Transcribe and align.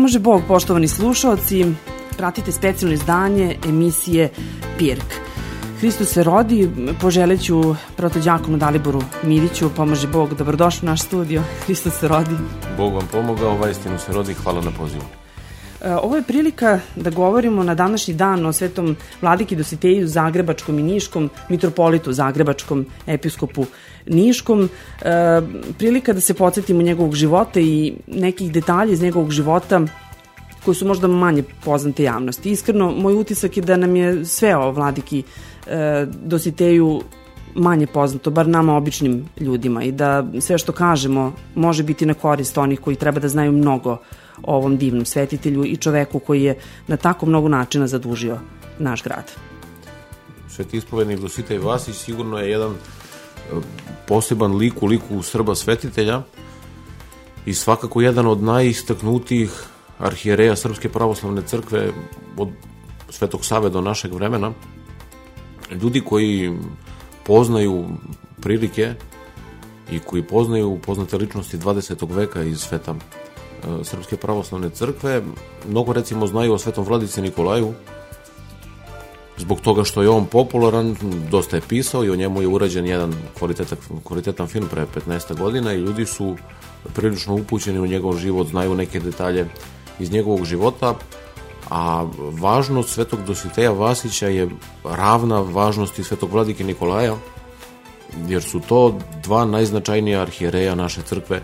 Pomaže 0.00 0.18
Bog, 0.18 0.42
poštovani 0.48 0.88
slušalci, 0.88 1.66
pratite 2.16 2.52
specijalno 2.52 2.94
izdanje 2.94 3.56
emisije 3.68 4.30
Pirk. 4.78 5.04
Hristos 5.80 6.08
se 6.08 6.22
rodi, 6.22 6.70
poželeću 7.00 7.74
protođakonu 7.96 8.58
Daliboru 8.58 9.02
Miriću, 9.22 9.70
pomaže 9.76 10.08
Bog, 10.08 10.34
dobrodošli 10.34 10.86
u 10.86 10.90
naš 10.90 11.02
studio, 11.02 11.42
Hristos 11.64 11.98
se 12.00 12.08
rodi. 12.08 12.36
Bog 12.76 12.94
vam 12.94 13.08
pomogao, 13.12 13.58
vajstinu 13.58 13.98
se 13.98 14.12
rodi, 14.12 14.34
hvala 14.34 14.60
na 14.60 14.70
pozivu. 14.70 15.04
E, 15.84 15.94
ovo 15.94 16.16
je 16.16 16.22
prilika 16.22 16.80
da 16.96 17.10
govorimo 17.10 17.62
na 17.62 17.74
današnji 17.74 18.14
dan 18.14 18.46
o 18.46 18.52
svetom 18.52 18.96
vladiki 19.22 19.56
Dositeju 19.56 20.08
Zagrebačkom 20.08 20.78
i 20.78 20.82
Niškom, 20.82 21.30
mitropolitu 21.48 22.12
Zagrebačkom, 22.12 22.86
episkopu 23.06 23.66
Niškom. 24.06 24.68
E, 25.02 25.40
prilika 25.78 26.12
da 26.12 26.20
se 26.20 26.34
podsjetimo 26.34 26.82
njegovog 26.82 27.14
života 27.14 27.60
i 27.60 27.94
nekih 28.06 28.52
detalja 28.52 28.92
iz 28.92 29.02
njegovog 29.02 29.30
života 29.30 29.80
koji 30.64 30.74
su 30.74 30.86
možda 30.86 31.08
manje 31.08 31.42
poznate 31.64 32.02
javnosti. 32.02 32.50
Iskreno, 32.50 32.90
moj 32.90 33.14
utisak 33.14 33.56
je 33.56 33.62
da 33.62 33.76
nam 33.76 33.96
je 33.96 34.24
sve 34.24 34.56
o 34.56 34.70
vladiki 34.70 35.22
e, 35.66 36.06
Dositeju 36.24 37.02
manje 37.54 37.86
poznato, 37.86 38.30
bar 38.30 38.48
nama 38.48 38.76
običnim 38.76 39.24
ljudima 39.40 39.82
i 39.82 39.92
da 39.92 40.26
sve 40.40 40.58
što 40.58 40.72
kažemo 40.72 41.32
može 41.54 41.82
biti 41.82 42.06
na 42.06 42.14
korist 42.14 42.58
onih 42.58 42.80
koji 42.80 42.96
treba 42.96 43.20
da 43.20 43.28
znaju 43.28 43.52
mnogo 43.52 43.90
o 44.42 44.56
ovom 44.56 44.76
divnom 44.76 45.04
svetitelju 45.04 45.64
i 45.64 45.76
čoveku 45.76 46.18
koji 46.18 46.42
je 46.42 46.58
na 46.86 46.96
tako 46.96 47.26
mnogo 47.26 47.48
načina 47.48 47.86
zadužio 47.86 48.38
naš 48.78 49.02
grad. 49.02 49.30
Sveti 50.48 50.76
ispovednik 50.76 51.18
Dositej 51.18 51.58
Vasić 51.58 51.96
sigurno 51.96 52.38
je 52.38 52.50
jedan 52.50 52.74
poseban 54.10 54.56
lik 54.56 54.82
u 54.82 54.86
liku 54.86 55.22
Srba 55.22 55.54
svetitelja 55.54 56.22
i 57.46 57.54
svakako 57.54 58.00
jedan 58.00 58.26
od 58.26 58.42
najistaknutijih 58.42 59.50
arhijereja 59.98 60.56
Srpske 60.56 60.88
pravoslavne 60.88 61.42
crkve 61.46 61.92
od 62.36 62.48
Svetog 63.10 63.44
Save 63.44 63.70
do 63.70 63.80
našeg 63.80 64.14
vremena. 64.14 64.52
Ljudi 65.82 66.00
koji 66.00 66.58
poznaju 67.26 67.84
prilike 68.40 68.94
i 69.92 69.98
koji 69.98 70.22
poznaju 70.22 70.78
poznate 70.86 71.16
ličnosti 71.16 71.58
20. 71.58 72.14
veka 72.14 72.42
iz 72.42 72.58
sveta 72.58 72.94
e, 72.94 73.84
Srpske 73.84 74.16
pravoslavne 74.16 74.70
crkve, 74.70 75.22
mnogo 75.68 75.92
recimo 75.92 76.26
znaju 76.26 76.52
o 76.52 76.58
svetom 76.58 76.84
vladici 76.84 77.22
Nikolaju, 77.22 77.74
zbog 79.40 79.60
toga 79.60 79.84
što 79.84 80.02
je 80.02 80.08
on 80.08 80.26
popularan, 80.26 80.96
dosta 81.30 81.56
je 81.56 81.62
pisao 81.68 82.04
i 82.04 82.10
o 82.10 82.16
njemu 82.16 82.42
je 82.42 82.48
urađen 82.48 82.86
jedan 82.86 83.14
kvalitetan, 83.38 83.78
kvalitetan 84.04 84.46
film 84.46 84.68
pre 84.70 84.86
15 85.06 85.38
godina 85.38 85.72
i 85.72 85.80
ljudi 85.80 86.06
su 86.06 86.36
prilično 86.94 87.34
upućeni 87.34 87.78
u 87.78 87.86
njegov 87.86 88.18
život, 88.18 88.48
znaju 88.48 88.74
neke 88.74 89.00
detalje 89.00 89.46
iz 89.98 90.12
njegovog 90.12 90.44
života, 90.44 90.94
a 91.70 92.06
važnost 92.40 92.88
svetog 92.88 93.24
Dositeja 93.26 93.70
Vasića 93.70 94.28
je 94.28 94.48
ravna 94.84 95.40
važnosti 95.40 96.04
svetog 96.04 96.32
vladike 96.32 96.64
Nikolaja, 96.64 97.16
jer 98.28 98.42
su 98.42 98.60
to 98.60 98.98
dva 99.22 99.44
najznačajnija 99.44 100.20
arhijereja 100.20 100.74
naše 100.74 101.02
crkve 101.02 101.42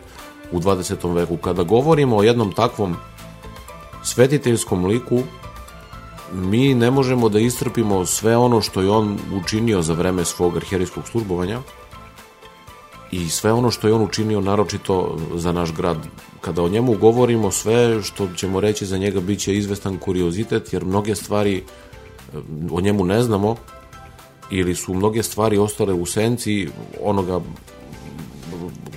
u 0.52 0.60
20. 0.60 1.14
veku. 1.14 1.36
Kada 1.36 1.62
govorimo 1.62 2.16
o 2.16 2.22
jednom 2.22 2.52
takvom 2.52 2.96
svetiteljskom 4.02 4.84
liku, 4.84 5.22
mi 6.32 6.74
ne 6.74 6.90
možemo 6.90 7.28
da 7.28 7.38
istrpimo 7.38 8.06
sve 8.06 8.36
ono 8.36 8.60
što 8.60 8.80
je 8.80 8.90
on 8.90 9.18
učinio 9.42 9.82
za 9.82 9.94
vreme 9.94 10.24
svog 10.24 10.56
arhijerijskog 10.56 11.08
službovanja 11.08 11.60
i 13.10 13.28
sve 13.28 13.52
ono 13.52 13.70
što 13.70 13.88
je 13.88 13.94
on 13.94 14.02
učinio 14.02 14.40
naročito 14.40 15.18
za 15.34 15.52
naš 15.52 15.72
grad 15.72 15.96
kada 16.40 16.62
o 16.62 16.68
njemu 16.68 16.94
govorimo, 16.94 17.50
sve 17.50 18.02
što 18.02 18.28
ćemo 18.36 18.60
reći 18.60 18.86
za 18.86 18.98
njega 18.98 19.20
biće 19.20 19.56
izvestan 19.56 19.98
kuriozitet, 19.98 20.72
jer 20.72 20.84
mnoge 20.84 21.14
stvari 21.14 21.56
eh, 21.56 22.38
o 22.70 22.80
njemu 22.80 23.04
ne 23.04 23.22
znamo, 23.22 23.56
ili 24.50 24.74
su 24.74 24.94
mnoge 24.94 25.22
stvari 25.22 25.58
ostale 25.58 25.92
u 25.92 26.06
senci 26.06 26.68
onoga 27.02 27.40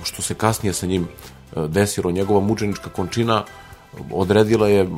što 0.02 0.22
se 0.22 0.34
kasnije 0.34 0.72
sa 0.72 0.86
njim 0.86 1.02
eh, 1.02 1.68
desilo. 1.68 2.10
Njegova 2.10 2.40
mučenička 2.40 2.90
končina 2.90 3.44
odredila 4.12 4.68
je 4.68 4.88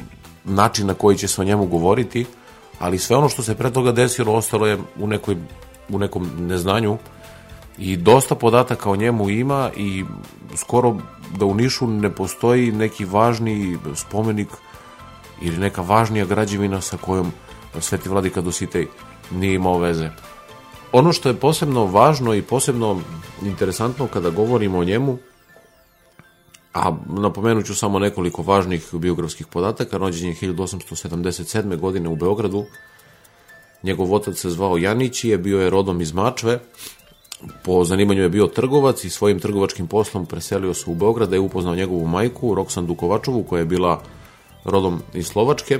način 0.44 0.86
na 0.86 0.94
koji 0.94 1.18
će 1.18 1.28
se 1.28 1.40
o 1.40 1.44
njemu 1.44 1.66
govoriti, 1.66 2.26
ali 2.78 2.98
sve 2.98 3.16
ono 3.16 3.28
što 3.28 3.42
se 3.42 3.54
pre 3.54 3.70
toga 3.70 3.92
desilo 3.92 4.34
ostalo 4.34 4.66
je 4.66 4.78
u, 4.98 5.06
nekoj, 5.06 5.36
u 5.88 5.98
nekom 5.98 6.30
neznanju 6.38 6.98
i 7.78 7.96
dosta 7.96 8.34
podataka 8.34 8.90
o 8.90 8.96
njemu 8.96 9.30
ima 9.30 9.70
i 9.76 10.04
skoro 10.56 10.96
da 11.38 11.44
u 11.44 11.54
Nišu 11.54 11.86
ne 11.86 12.10
postoji 12.10 12.72
neki 12.72 13.04
važni 13.04 13.78
spomenik 13.94 14.48
ili 15.40 15.56
neka 15.56 15.82
važnija 15.82 16.24
građevina 16.24 16.80
sa 16.80 16.96
kojom 16.96 17.32
Sveti 17.80 18.08
Vladika 18.08 18.40
Dositej 18.40 18.86
nije 19.30 19.54
imao 19.54 19.78
veze. 19.78 20.10
Ono 20.92 21.12
što 21.12 21.28
je 21.28 21.34
posebno 21.40 21.86
važno 21.86 22.34
i 22.34 22.42
posebno 22.42 23.00
interesantno 23.42 24.06
kada 24.06 24.30
govorimo 24.30 24.78
o 24.78 24.84
njemu, 24.84 25.18
a 26.72 26.96
napomenut 27.06 27.66
ću 27.66 27.74
samo 27.74 27.98
nekoliko 27.98 28.42
važnih 28.42 28.88
biografskih 28.92 29.46
podataka, 29.46 29.96
rođen 29.96 30.28
je 30.28 30.34
1877. 30.34 31.76
godine 31.76 32.08
u 32.08 32.16
Beogradu, 32.16 32.64
njegov 33.82 34.14
otac 34.14 34.36
se 34.38 34.50
zvao 34.50 34.78
Janić 34.78 35.24
i 35.24 35.28
je 35.28 35.38
bio 35.38 35.60
je 35.60 35.70
rodom 35.70 36.00
iz 36.00 36.12
Mačve, 36.12 36.58
po 37.64 37.84
zanimanju 37.84 38.22
je 38.22 38.28
bio 38.28 38.46
trgovac 38.46 39.04
i 39.04 39.10
svojim 39.10 39.40
trgovačkim 39.40 39.86
poslom 39.86 40.26
preselio 40.26 40.74
se 40.74 40.90
u 40.90 40.94
Beograd 40.94 41.28
da 41.28 41.36
je 41.36 41.40
upoznao 41.40 41.74
njegovu 41.74 42.06
majku, 42.06 42.54
Roksandu 42.54 42.94
Kovačovu, 42.94 43.42
koja 43.42 43.60
je 43.60 43.66
bila 43.66 44.02
rodom 44.64 45.02
iz 45.14 45.26
Slovačke. 45.26 45.78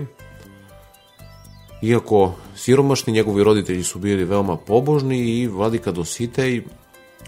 Iako 1.82 2.34
siromašni, 2.56 3.12
njegovi 3.12 3.44
roditelji 3.44 3.82
su 3.82 3.98
bili 3.98 4.24
veoma 4.24 4.56
pobožni 4.56 5.18
i 5.18 5.46
vladika 5.46 5.92
Dositej 5.92 6.62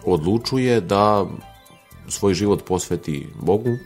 odlučuje 0.04 0.80
da 0.80 1.26
svoj 2.08 2.34
život 2.34 2.64
posveti 2.64 3.28
Bogu, 3.40 3.78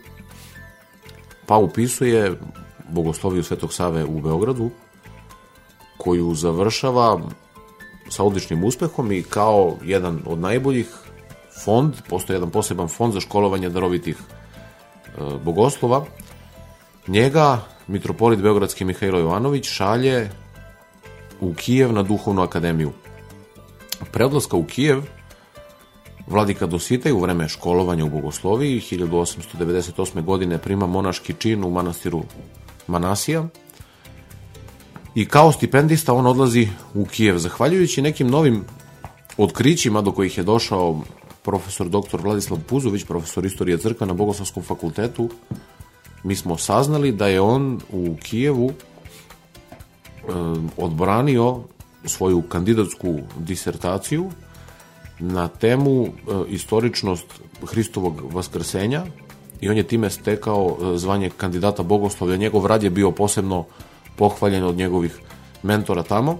pa 1.46 1.56
upisuje 1.56 2.38
bogosloviju 2.88 3.42
Svetog 3.42 3.72
Save 3.72 4.04
u 4.04 4.20
Beogradu, 4.20 4.70
koju 5.98 6.34
završava 6.34 7.20
sa 8.08 8.24
odličnim 8.24 8.64
uspehom 8.64 9.12
i 9.12 9.22
kao 9.22 9.76
jedan 9.84 10.20
od 10.26 10.38
najboljih 10.38 10.86
fond, 11.64 11.94
postoji 12.08 12.36
jedan 12.36 12.50
poseban 12.50 12.88
fond 12.88 13.14
za 13.14 13.20
školovanje 13.20 13.68
darovitih 13.68 14.16
e, 14.16 15.10
bogoslova, 15.44 16.04
njega 17.08 17.60
mitropolit 17.86 18.40
Beogradski 18.40 18.84
Mihajlo 18.84 19.18
Jovanović 19.18 19.66
šalje 19.66 20.30
u 21.40 21.54
Kijev 21.54 21.92
na 21.92 22.02
duhovnu 22.02 22.42
akademiju. 22.42 22.92
Predlaska 24.12 24.56
u 24.56 24.64
Kijev 24.64 25.02
Vladika 26.30 26.66
Dositej 26.66 27.12
u 27.12 27.20
vreme 27.20 27.48
školovanja 27.48 28.04
u 28.04 28.08
bogosloviji 28.08 28.80
1898. 28.80 30.24
godine 30.24 30.58
prima 30.58 30.86
monaški 30.86 31.34
čin 31.38 31.64
u 31.64 31.70
manastiru 31.70 32.22
Manasija, 32.86 33.48
i 35.14 35.26
kao 35.26 35.52
stipendista 35.52 36.14
on 36.14 36.26
odlazi 36.26 36.69
u 36.94 37.04
Kijev. 37.04 37.38
Zahvaljujući 37.38 38.02
nekim 38.02 38.28
novim 38.28 38.64
otkrićima 39.36 40.02
do 40.02 40.12
kojih 40.12 40.38
je 40.38 40.44
došao 40.44 41.00
profesor 41.42 41.88
dr. 41.88 42.20
Vladislav 42.22 42.60
Puzović, 42.66 43.04
profesor 43.04 43.46
istorije 43.46 43.78
crkve 43.78 44.06
na 44.06 44.12
Bogoslavskom 44.12 44.62
fakultetu, 44.62 45.31
mi 46.24 46.36
smo 46.36 46.58
saznali 46.58 47.12
da 47.12 47.26
je 47.26 47.40
on 47.40 47.81
u 47.92 48.16
Kijevu 48.22 48.70
e, 48.70 48.74
odbranio 50.76 51.60
svoju 52.04 52.42
kandidatsku 52.42 53.19
disertaciju 53.38 54.31
na 55.19 55.49
temu 55.49 56.05
e, 56.05 56.11
istoričnost 56.49 57.26
Hristovog 57.67 58.23
vaskrsenja 58.32 59.05
i 59.61 59.69
on 59.69 59.76
je 59.76 59.82
time 59.82 60.11
stekao 60.11 60.76
e, 60.81 60.99
zvanje 60.99 61.31
kandidata 61.31 61.82
bogoslovlja. 61.82 62.37
Njegov 62.37 62.67
rad 62.67 62.82
je 62.82 62.91
bio 62.91 63.11
posebno 63.11 63.65
pohvaljen 64.17 64.65
od 64.65 64.76
njegovih 64.76 65.19
mentora 65.62 66.03
tamo. 66.03 66.38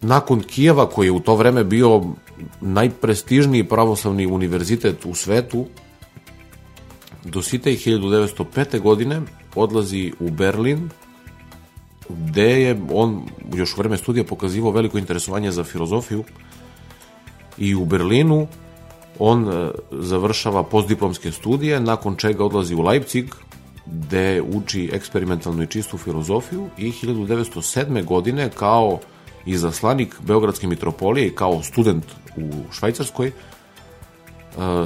Nakon 0.00 0.40
Kijeva, 0.40 0.88
koji 0.88 1.06
je 1.06 1.12
u 1.12 1.20
to 1.20 1.36
vreme 1.36 1.64
bio 1.64 2.02
najprestižniji 2.60 3.68
pravoslavni 3.68 4.26
univerzitet 4.26 5.04
u 5.04 5.14
svetu, 5.14 5.66
Dositej 7.24 7.76
1905. 7.76 8.80
godine 8.80 9.20
odlazi 9.54 10.12
u 10.20 10.30
Berlin, 10.30 10.88
gde 12.08 12.62
je 12.62 12.80
on 12.92 13.22
još 13.54 13.76
vreme 13.76 13.96
studija 13.96 14.24
pokazivao 14.24 14.70
veliko 14.70 14.98
interesovanje 14.98 15.50
za 15.50 15.64
filozofiju 15.64 16.24
i 17.58 17.74
u 17.74 17.84
Berlinu 17.84 18.46
on 19.18 19.48
e, 19.48 19.70
završava 19.90 20.62
postdiplomske 20.62 21.32
studije, 21.32 21.80
nakon 21.80 22.16
čega 22.16 22.44
odlazi 22.44 22.74
u 22.74 22.82
Leipzig, 22.82 23.34
gde 23.86 24.42
uči 24.42 24.90
eksperimentalnu 24.92 25.62
i 25.62 25.66
čistu 25.66 25.98
filozofiju 25.98 26.68
i 26.78 26.92
1907. 26.92 28.04
godine 28.04 28.50
kao 28.58 28.98
izaslanik 29.46 30.16
Beogradske 30.20 30.66
mitropolije 30.66 31.26
i 31.26 31.34
kao 31.34 31.62
student 31.62 32.04
u 32.36 32.50
Švajcarskoj 32.72 33.32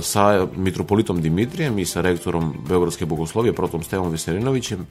sa 0.01 0.47
mitropolitom 0.57 1.23
Dimitrijem 1.23 1.79
i 1.79 1.85
sa 1.85 2.01
rektorom 2.01 2.55
Beogradske 2.69 3.07
bogoslovije, 3.07 3.53
protom 3.53 3.83
Stevom 3.83 4.11
Veselinovićem, 4.11 4.87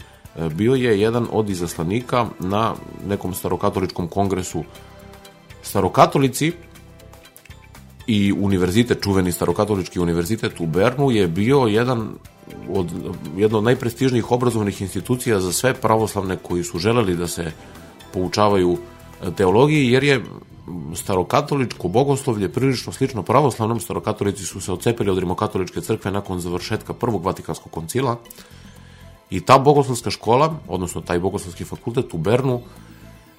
bio 0.51 0.73
je 0.73 1.01
jedan 1.01 1.27
od 1.31 1.49
izaslanika 1.49 2.25
na 2.39 2.73
nekom 3.07 3.33
starokatoličkom 3.33 4.07
kongresu. 4.07 4.63
Starokatolici 5.61 6.51
i 8.07 8.33
univerzitet, 8.33 9.03
čuveni 9.03 9.31
starokatolički 9.31 9.99
univerzitet 9.99 10.59
u 10.59 10.65
Bernu 10.65 11.11
je 11.11 11.27
bio 11.27 11.59
jedan 11.59 12.09
od, 12.69 12.91
jedna 13.37 13.57
od 13.57 13.63
najprestižnijih 13.63 14.31
obrazovnih 14.31 14.81
institucija 14.81 15.39
za 15.39 15.53
sve 15.53 15.73
pravoslavne 15.73 16.37
koji 16.37 16.63
su 16.63 16.79
želeli 16.79 17.15
da 17.15 17.27
se 17.27 17.51
poučavaju 18.13 18.77
teologiji, 19.37 19.91
jer 19.91 20.03
je 20.03 20.23
starokatoličko 20.95 21.87
bogoslovlje 21.87 22.49
prilično 22.49 22.93
slično 22.93 23.23
pravoslavnom. 23.23 23.79
Starokatolici 23.79 24.45
su 24.45 24.61
se 24.61 24.71
ocepili 24.71 25.11
od 25.11 25.17
rimokatoličke 25.17 25.81
crkve 25.81 26.11
nakon 26.11 26.39
završetka 26.39 26.93
prvog 26.93 27.25
vatikanskog 27.25 27.71
koncila 27.71 28.17
i 29.29 29.41
ta 29.41 29.57
bogoslovska 29.59 30.11
škola, 30.11 30.59
odnosno 30.67 31.01
taj 31.01 31.19
bogoslovski 31.19 31.63
fakultet 31.63 32.13
u 32.13 32.17
Bernu, 32.17 32.61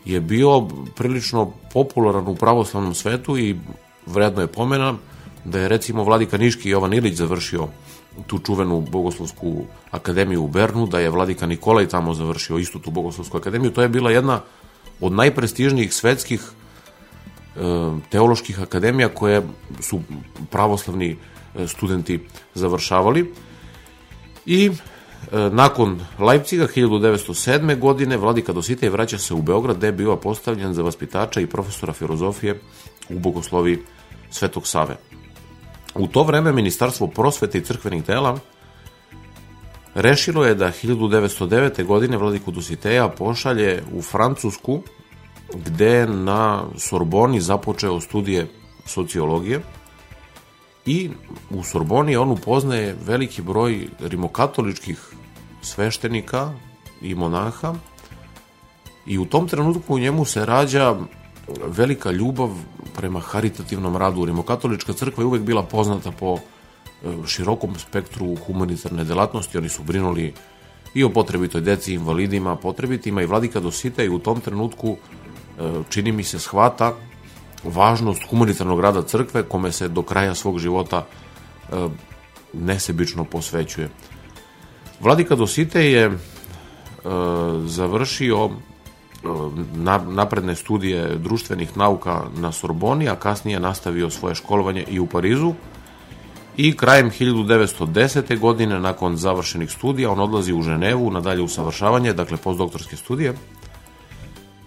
je 0.04 0.20
bio 0.20 0.68
prilično 0.96 1.52
popularan 1.72 2.28
u 2.28 2.34
pravoslavnom 2.34 2.94
svetu 2.94 3.38
i 3.38 3.56
vredno 4.06 4.40
je 4.40 4.46
pomena 4.46 4.94
da 5.44 5.58
je 5.58 5.68
recimo 5.68 6.04
Vladika 6.04 6.38
Niški 6.38 6.70
Jovan 6.70 6.92
Ilić 6.92 7.14
završio 7.14 7.68
tu 8.26 8.38
čuvenu 8.38 8.80
bogoslovsku 8.80 9.64
akademiju 9.90 10.44
u 10.44 10.48
Bernu, 10.48 10.86
da 10.86 10.98
je 10.98 11.10
Vladika 11.10 11.46
Nikolaj 11.46 11.88
tamo 11.88 12.14
završio 12.14 12.58
istu 12.58 12.78
tu 12.78 12.90
bogoslovsku 12.90 13.36
akademiju. 13.36 13.70
To 13.70 13.82
je 13.82 13.88
bila 13.88 14.10
jedna 14.10 14.40
od 15.00 15.12
najprestižnijih 15.12 15.94
svetskih 15.94 16.40
e, 16.40 17.60
teoloških 18.10 18.60
akademija 18.60 19.08
koje 19.08 19.42
su 19.80 20.00
pravoslavni 20.50 21.16
e, 21.54 21.66
studenti 21.68 22.20
završavali. 22.54 23.32
I 24.46 24.70
e, 24.70 24.70
nakon 25.50 26.00
Leipciga 26.18 26.66
1907. 26.66 27.78
godine 27.78 28.16
Vladika 28.16 28.52
Dositej 28.52 28.88
vraća 28.88 29.18
se 29.18 29.34
u 29.34 29.42
Beograd 29.42 29.76
gde 29.76 29.86
je 29.86 29.92
bio 29.92 30.16
postavljen 30.16 30.74
za 30.74 30.82
vaspitača 30.82 31.40
i 31.40 31.46
profesora 31.46 31.92
filozofije 31.92 32.60
u 33.08 33.18
bogoslovi 33.18 33.84
Svetog 34.30 34.66
Save. 34.66 34.96
U 35.94 36.06
to 36.06 36.22
vreme 36.22 36.52
Ministarstvo 36.52 37.06
prosvete 37.06 37.58
i 37.58 37.64
crkvenih 37.64 38.04
dela 38.04 38.38
rešilo 39.94 40.44
je 40.44 40.54
da 40.54 40.72
1909. 40.72 41.84
godine 41.84 42.16
Vladiku 42.16 42.50
Dositeja 42.50 43.08
pošalje 43.08 43.82
u 43.92 44.02
Francusku 44.02 44.82
gde 45.54 46.06
na 46.06 46.64
Sorboni 46.76 47.40
započeo 47.40 48.00
studije 48.00 48.48
sociologije 48.86 49.60
i 50.86 51.10
u 51.50 51.62
Sorboni 51.62 52.16
on 52.16 52.30
upoznaje 52.30 52.96
veliki 53.06 53.42
broj 53.42 53.88
rimokatoličkih 54.00 55.12
sveštenika 55.62 56.52
i 57.02 57.14
monaha 57.14 57.74
i 59.06 59.18
u 59.18 59.24
tom 59.24 59.48
trenutku 59.48 59.94
u 59.94 59.98
njemu 59.98 60.24
se 60.24 60.46
rađa 60.46 60.96
velika 61.66 62.10
ljubav 62.10 62.50
prema 62.96 63.20
haritativnom 63.20 63.96
radu. 63.96 64.24
Rimokatolička 64.24 64.92
crkva 64.92 65.22
je 65.22 65.26
uvek 65.26 65.42
bila 65.42 65.62
poznata 65.62 66.10
po 66.10 66.38
e, 66.38 67.12
širokom 67.26 67.78
spektru 67.78 68.36
humanitarne 68.46 69.04
delatnosti. 69.04 69.58
Oni 69.58 69.68
su 69.68 69.82
brinuli 69.82 70.34
i 70.94 71.04
o 71.04 71.08
potrebitoj 71.08 71.60
deci, 71.60 71.94
invalidima, 71.94 72.56
potrebitima 72.56 73.22
i 73.22 73.26
vladika 73.26 73.60
Dosita 73.60 74.02
i 74.02 74.08
u 74.08 74.18
tom 74.18 74.40
trenutku 74.40 74.96
e, 74.96 75.82
čini 75.90 76.12
mi 76.12 76.24
se 76.24 76.38
shvata 76.38 76.94
važnost 77.64 78.22
humanitarnog 78.30 78.80
rada 78.80 79.02
crkve 79.02 79.42
kome 79.42 79.72
se 79.72 79.88
do 79.88 80.02
kraja 80.02 80.34
svog 80.34 80.58
života 80.58 81.06
e, 81.06 81.88
nesebično 82.52 83.24
posvećuje. 83.24 83.88
Vladika 85.00 85.34
Dosite 85.34 85.90
je 85.90 86.18
završio 87.66 88.50
napredne 90.06 90.54
studije 90.54 91.18
društvenih 91.18 91.76
nauka 91.76 92.22
na 92.36 92.52
Sorboni, 92.52 93.08
a 93.08 93.16
kasnije 93.16 93.60
nastavio 93.60 94.10
svoje 94.10 94.34
školovanje 94.34 94.84
i 94.88 95.00
u 95.00 95.06
Parizu. 95.06 95.52
I 96.56 96.76
krajem 96.76 97.10
1910. 97.10 98.38
godine, 98.38 98.80
nakon 98.80 99.16
završenih 99.16 99.70
studija, 99.70 100.10
on 100.10 100.20
odlazi 100.20 100.52
u 100.52 100.62
Ženevu 100.62 101.10
na 101.10 101.20
dalje 101.20 101.42
usavršavanje, 101.42 102.12
dakle 102.12 102.36
postdoktorske 102.36 102.96
studije, 102.96 103.34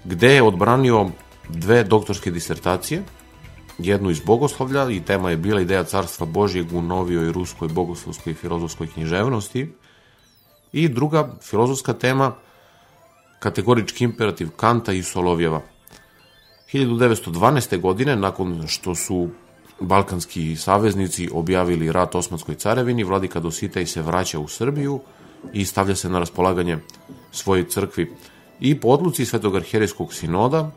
gde 0.04 0.34
je 0.34 0.44
odbranio 0.44 1.10
dve 1.50 1.84
doktorske 1.84 2.32
disertacije, 2.32 3.04
jednu 3.78 4.10
iz 4.10 4.20
bogoslovlja 4.20 4.90
i 4.90 5.00
tema 5.00 5.30
je 5.30 5.38
bila 5.38 5.62
ideja 5.62 5.84
carstva 5.84 6.26
Božjeg 6.26 6.74
u 6.74 6.82
novijoj 6.82 7.32
ruskoj 7.32 7.68
bogoslovskoj 7.68 8.32
i 8.32 8.36
filozofskoj 8.36 8.88
književnosti 8.88 9.74
i 10.74 10.90
druga 10.90 11.30
filozofska 11.42 11.94
tema– 11.94 12.34
kategorički 13.40 14.04
imperativ 14.04 14.50
Kanta 14.50 14.94
i 14.94 15.04
Solovjeva. 15.04 15.62
1912. 16.74 17.82
godine, 17.82 18.16
nakon 18.16 18.68
što 18.68 18.96
su 18.96 19.30
balkanski 19.80 20.56
saveznici 20.56 21.30
objavili 21.34 21.92
rat 21.92 22.16
Osmanskoj 22.16 22.56
carevini, 22.56 23.04
vladika 23.04 23.40
Dositej 23.40 23.86
se 23.86 24.02
vraća 24.02 24.40
u 24.40 24.48
Srbiju 24.48 25.00
i 25.54 25.66
stavlja 25.66 25.96
se 25.96 26.10
na 26.10 26.20
raspolaganje 26.20 26.78
svojoj 27.32 27.70
crkvi. 27.70 28.14
I 28.60 28.80
po 28.80 28.88
odluci 28.88 29.26
Svetog 29.26 29.56
arhijerijskog 29.56 30.14
sinoda 30.14 30.72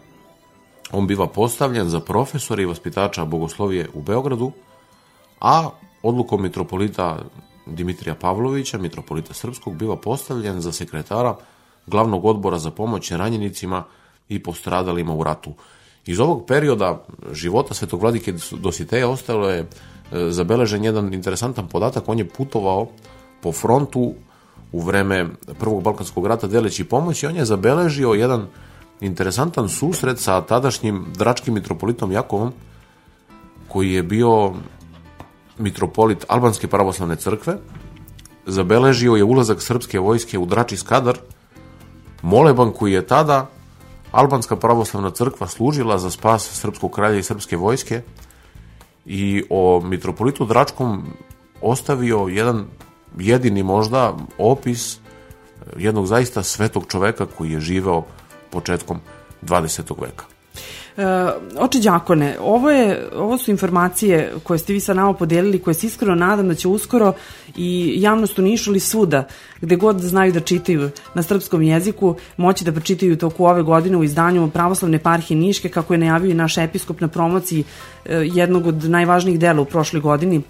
on 0.93 1.07
biva 1.07 1.27
postavljen 1.27 1.89
za 1.89 2.01
profesora 2.01 2.63
i 2.63 2.67
vaspitača 2.67 3.25
bogoslovije 3.25 3.89
u 3.95 4.03
Beogradu, 4.03 4.53
a 5.41 5.71
odlukom 6.03 6.43
mitropolita 6.43 7.19
Dimitrija 7.67 8.15
Pavlovića, 8.15 8.79
mitropolita 8.79 9.35
Srpskog, 9.35 9.77
biva 9.77 9.97
postavljen 9.97 10.61
za 10.61 10.73
sekretara 10.73 11.37
glavnog 11.91 12.25
odbora 12.25 12.59
za 12.59 12.71
pomoć 12.71 13.11
ranjenicima 13.11 13.85
i 14.29 14.43
postradalima 14.43 15.15
u 15.15 15.25
ratu. 15.25 15.53
Iz 16.07 16.21
ovog 16.21 16.47
perioda 16.47 17.05
života 17.33 17.75
Svetog 17.75 18.01
vladike 18.01 18.35
Dositeja 18.53 19.09
ostalo 19.09 19.51
je 19.51 19.61
e, 19.61 19.67
zabeležen 20.31 20.85
jedan 20.85 21.15
interesantan 21.15 21.69
podatak. 21.69 22.09
On 22.09 22.19
je 22.19 22.29
putovao 22.29 22.89
po 23.43 23.53
frontu 23.53 24.15
u 24.73 24.81
vreme 24.81 25.27
Prvog 25.59 25.83
Balkanskog 25.83 26.27
rata 26.27 26.47
deleći 26.47 26.85
pomoć 26.85 27.23
i 27.23 27.27
on 27.27 27.37
je 27.37 27.45
zabeležio 27.45 28.13
jedan 28.13 28.47
interesantan 29.01 29.69
susret 29.69 30.19
sa 30.19 30.41
tadašnjim 30.41 31.05
dračkim 31.17 31.55
mitropolitom 31.55 32.13
Jakovom, 32.13 32.53
koji 33.69 33.93
je 33.93 34.03
bio 34.03 34.53
mitropolit 35.59 36.25
Albanske 36.29 36.69
pravoslavne 36.69 37.17
crkve, 37.17 37.57
zabeležio 38.47 39.15
je 39.15 39.25
ulazak 39.25 39.63
srpske 39.63 39.99
vojske 39.99 40.39
u 40.39 40.47
Drači 40.47 40.77
Skadar, 40.77 41.19
moleban 42.23 42.73
koji 42.73 42.93
je 42.93 43.07
tada 43.07 43.47
Albanska 44.13 44.57
pravoslavna 44.57 45.11
crkva 45.11 45.47
služila 45.47 45.99
za 45.99 46.11
spas 46.11 46.51
srpskog 46.61 46.91
kralja 46.91 47.19
i 47.19 47.23
srpske 47.23 47.57
vojske 47.57 48.03
i 49.07 49.45
o 49.51 49.81
mitropolitu 49.85 50.45
Dračkom 50.45 51.07
ostavio 51.63 52.19
jedan 52.19 52.67
jedini 53.19 53.63
možda 53.63 54.15
opis 54.39 54.99
jednog 55.77 56.07
zaista 56.07 56.43
svetog 56.43 56.85
čoveka 56.89 57.27
koji 57.27 57.53
je 57.53 57.61
živeo 57.61 58.03
početkom 58.51 59.01
20. 59.43 60.01
veka. 60.01 60.25
E, 60.97 61.03
oče 61.59 61.79
Đakone, 61.79 62.37
ovo, 62.41 62.71
je, 62.71 63.09
ovo 63.17 63.39
su 63.39 63.51
informacije 63.51 64.33
koje 64.43 64.59
ste 64.59 64.73
vi 64.73 64.81
sa 64.81 64.95
nama 64.95 65.13
podelili, 65.13 65.59
koje 65.59 65.75
se 65.75 65.87
iskreno 65.87 66.15
nadam 66.15 66.49
da 66.49 66.55
će 66.55 66.69
uskoro 66.69 67.13
i 67.57 67.95
javnost 67.97 68.39
u 68.39 68.43
Nišu 68.43 68.71
ili 68.71 68.81
svuda, 68.81 69.27
gde 69.61 69.77
god 69.77 70.01
znaju 70.01 70.33
da 70.33 70.41
čitaju 70.41 70.91
na 71.15 71.23
srpskom 71.23 71.63
jeziku, 71.63 72.17
moći 72.37 72.65
da 72.65 72.73
pročitaju 72.73 73.17
toku 73.17 73.45
ove 73.45 73.63
godine 73.63 73.97
u 73.97 74.05
izdanju 74.05 74.51
Pravoslavne 74.51 74.99
parhije 74.99 75.39
Niške, 75.39 75.69
kako 75.69 75.95
je 75.95 75.99
najavio 75.99 76.31
i 76.31 76.35
naš 76.35 76.59
episkop 76.59 77.01
na 77.01 77.09
promociji 77.09 77.65
e, 78.05 78.17
jednog 78.17 78.67
od 78.67 78.85
najvažnijih 78.85 79.39
dela 79.39 79.61
u 79.61 79.65
prošloj 79.65 80.03
godini, 80.03 80.43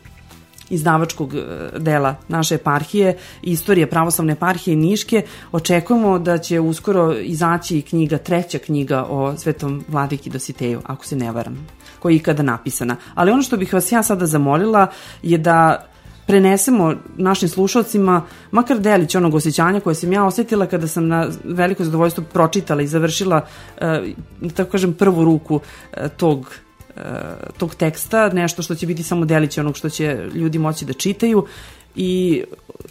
izdavačkog 0.71 1.35
e, 1.35 1.39
dela 1.79 2.15
naše 2.29 2.55
eparhije, 2.55 3.17
istorije 3.43 3.91
pravoslavne 3.91 4.33
eparhije 4.33 4.77
Niške. 4.77 5.23
Očekujemo 5.53 6.19
da 6.19 6.39
će 6.39 6.61
uskoro 6.61 7.15
izaći 7.15 7.83
knjiga, 7.83 8.19
treća 8.19 8.59
knjiga 8.59 9.05
o 9.05 9.37
svetom 9.37 9.85
vladiki 9.89 10.31
Dositeju, 10.31 10.81
ako 10.85 11.07
se 11.07 11.17
ne 11.17 11.33
varam, 11.33 11.67
koja 11.99 12.11
je 12.11 12.17
ikada 12.17 12.43
napisana. 12.43 12.97
Ali 13.15 13.33
ono 13.33 13.43
što 13.43 13.57
bih 13.57 13.75
vas 13.75 13.93
ja 13.93 14.03
sada 14.03 14.27
zamolila 14.27 14.87
je 15.23 15.39
da 15.39 15.87
prenesemo 16.27 16.95
našim 17.17 17.49
slušalcima 17.49 18.23
makar 18.51 18.79
delić 18.79 19.15
onog 19.15 19.35
osjećanja 19.35 19.81
koje 19.81 19.95
sam 19.95 20.13
ja 20.13 20.25
osetila 20.25 20.67
kada 20.67 20.87
sam 20.87 21.09
na 21.09 21.27
veliko 21.45 21.85
zadovoljstvo 21.85 22.25
pročitala 22.33 22.83
i 22.83 22.87
završila, 22.87 23.47
e, 23.81 24.03
tako 24.57 24.71
kažem, 24.71 24.93
prvu 24.95 25.25
ruku 25.25 25.61
e, 25.93 26.09
tog 26.09 26.55
tog 27.59 27.75
teksta, 27.75 28.29
nešto 28.29 28.63
što 28.63 28.75
će 28.75 28.87
biti 28.87 29.03
samo 29.03 29.25
delić 29.25 29.59
onog 29.59 29.77
što 29.77 29.89
će 29.91 30.29
ljudi 30.35 30.59
moći 30.59 30.85
da 30.85 30.93
čitaju 30.93 31.47
i 31.95 32.43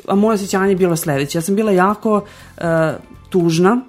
a 0.07 0.15
moje 0.15 0.35
osjećanje 0.35 0.71
je 0.71 0.75
bilo 0.75 0.95
sledeće. 0.95 1.37
Ja 1.37 1.41
sam 1.41 1.55
bila 1.55 1.71
jako 1.71 2.15
uh, 2.15 2.63
tužna, 3.29 3.81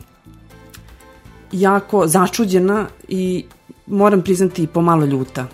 jako 1.53 2.07
začuđena 2.07 2.87
i 3.09 3.45
moram 3.87 4.23
priznati 4.23 4.67
pomalo 4.67 5.05
ljuta 5.05 5.47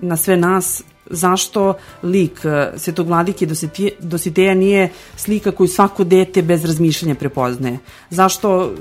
na 0.00 0.16
sve 0.16 0.36
nas 0.36 0.82
zašto 1.10 1.74
lik 2.02 2.44
e, 2.44 2.72
Svetog 2.76 3.06
vladike 3.06 3.46
Dositeja 4.00 4.54
nije 4.54 4.90
slika 5.16 5.50
koju 5.50 5.68
svako 5.68 6.04
dete 6.04 6.42
bez 6.42 6.64
razmišljanja 6.64 7.14
prepoznaje? 7.14 7.78
Zašto 8.10 8.72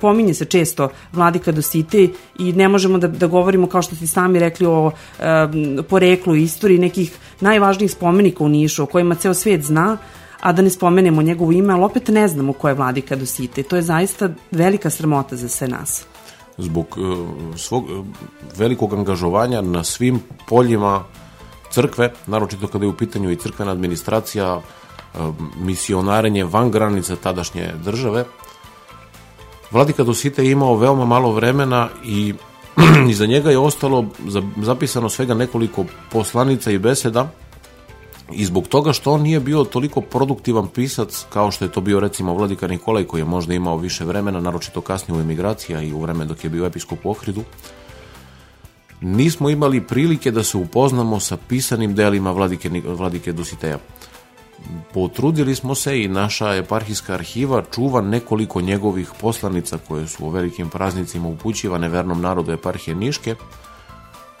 pominje 0.00 0.34
se 0.34 0.44
često 0.44 0.88
vladika 1.12 1.52
Dositej 1.52 2.08
i 2.38 2.52
ne 2.52 2.68
možemo 2.68 2.98
da, 2.98 3.08
da 3.08 3.26
govorimo, 3.26 3.66
kao 3.66 3.82
što 3.82 3.96
ste 3.96 4.06
sami 4.06 4.38
rekli, 4.38 4.66
o 4.66 4.90
e, 5.20 5.24
poreklu 5.88 6.36
i 6.36 6.42
istoriji 6.42 6.78
nekih 6.78 7.16
najvažnijih 7.40 7.92
spomenika 7.92 8.44
u 8.44 8.48
Nišu, 8.48 8.82
o 8.82 8.86
kojima 8.86 9.14
ceo 9.14 9.34
svet 9.34 9.62
zna, 9.62 9.96
a 10.40 10.52
da 10.52 10.62
ne 10.62 10.70
spomenemo 10.70 11.22
njegovo 11.22 11.52
ime, 11.52 11.72
ali 11.72 11.84
opet 11.84 12.08
ne 12.08 12.28
znamo 12.28 12.52
ko 12.52 12.68
je 12.68 12.74
vladika 12.74 13.16
Dositej. 13.16 13.64
To 13.64 13.76
je 13.76 13.82
zaista 13.82 14.28
velika 14.50 14.90
sramota 14.90 15.36
za 15.36 15.48
sve 15.48 15.68
nas 15.68 16.04
zbog 16.58 16.98
uh, 16.98 17.56
svog 17.56 17.84
uh, 17.84 18.06
velikog 18.56 18.94
angažovanja 18.94 19.62
na 19.62 19.84
svim 19.84 20.20
poljima 20.48 21.04
crkve, 21.74 22.12
naročito 22.26 22.66
kada 22.66 22.84
je 22.84 22.88
u 22.88 22.96
pitanju 22.96 23.30
i 23.30 23.36
crkvena 23.36 23.72
administracija, 23.72 24.60
misionarenje 25.56 26.44
van 26.44 26.70
granica 26.70 27.16
tadašnje 27.16 27.72
države. 27.84 28.24
Vladika 29.70 30.04
Dosita 30.04 30.42
je 30.42 30.50
imao 30.50 30.76
veoma 30.76 31.04
malo 31.04 31.32
vremena 31.32 31.88
i 32.04 32.34
iza 33.10 33.26
njega 33.26 33.50
je 33.50 33.58
ostalo 33.58 34.06
zapisano 34.56 35.08
svega 35.08 35.34
nekoliko 35.34 35.84
poslanica 36.10 36.70
i 36.70 36.78
beseda 36.78 37.28
i 38.32 38.44
zbog 38.44 38.68
toga 38.68 38.92
što 38.92 39.12
on 39.12 39.22
nije 39.22 39.40
bio 39.40 39.64
toliko 39.64 40.00
produktivan 40.00 40.68
pisac 40.68 41.24
kao 41.32 41.50
što 41.50 41.64
je 41.64 41.72
to 41.72 41.80
bio 41.80 42.00
recimo 42.00 42.34
Vladika 42.34 42.66
Nikolaj 42.68 43.04
koji 43.04 43.20
je 43.20 43.24
možda 43.24 43.54
imao 43.54 43.76
više 43.76 44.04
vremena, 44.04 44.40
naročito 44.40 44.80
kasnije 44.80 45.18
u 45.18 45.20
emigracija 45.20 45.82
i 45.82 45.92
u 45.92 46.00
vreme 46.00 46.24
dok 46.24 46.44
je 46.44 46.50
bio 46.50 46.66
episkop 46.66 46.98
u 47.04 47.10
Ohridu, 47.10 47.42
nismo 49.04 49.50
imali 49.50 49.80
prilike 49.80 50.30
da 50.30 50.42
se 50.42 50.56
upoznamo 50.56 51.20
sa 51.20 51.36
pisanim 51.48 51.94
delima 51.94 52.32
Vladike, 52.32 52.70
Vladike 52.84 53.32
Dositeja. 53.32 53.78
Potrudili 54.94 55.54
smo 55.54 55.74
se 55.74 56.02
i 56.02 56.08
naša 56.08 56.54
eparhijska 56.54 57.14
arhiva 57.14 57.62
čuva 57.74 58.00
nekoliko 58.00 58.60
njegovih 58.60 59.10
poslanica 59.20 59.78
koje 59.88 60.08
su 60.08 60.24
u 60.24 60.30
velikim 60.30 60.68
praznicima 60.68 61.28
upućivane 61.28 61.88
vernom 61.88 62.20
narodu 62.20 62.52
eparhije 62.52 62.94
Niške, 62.94 63.34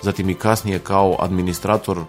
zatim 0.02 0.30
i 0.30 0.34
kasnije 0.34 0.78
kao 0.78 1.16
administrator 1.20 1.98
e, 1.98 2.04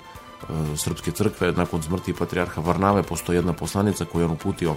Srpske 0.78 1.12
crkve 1.12 1.52
nakon 1.52 1.84
smrti 1.84 2.14
patrijarha 2.14 2.62
Varnave 2.62 3.04
postoji 3.04 3.36
jedna 3.36 3.54
poslanica 3.54 4.06
koju 4.06 4.22
je 4.22 4.26
on 4.26 4.32
uputio 4.32 4.76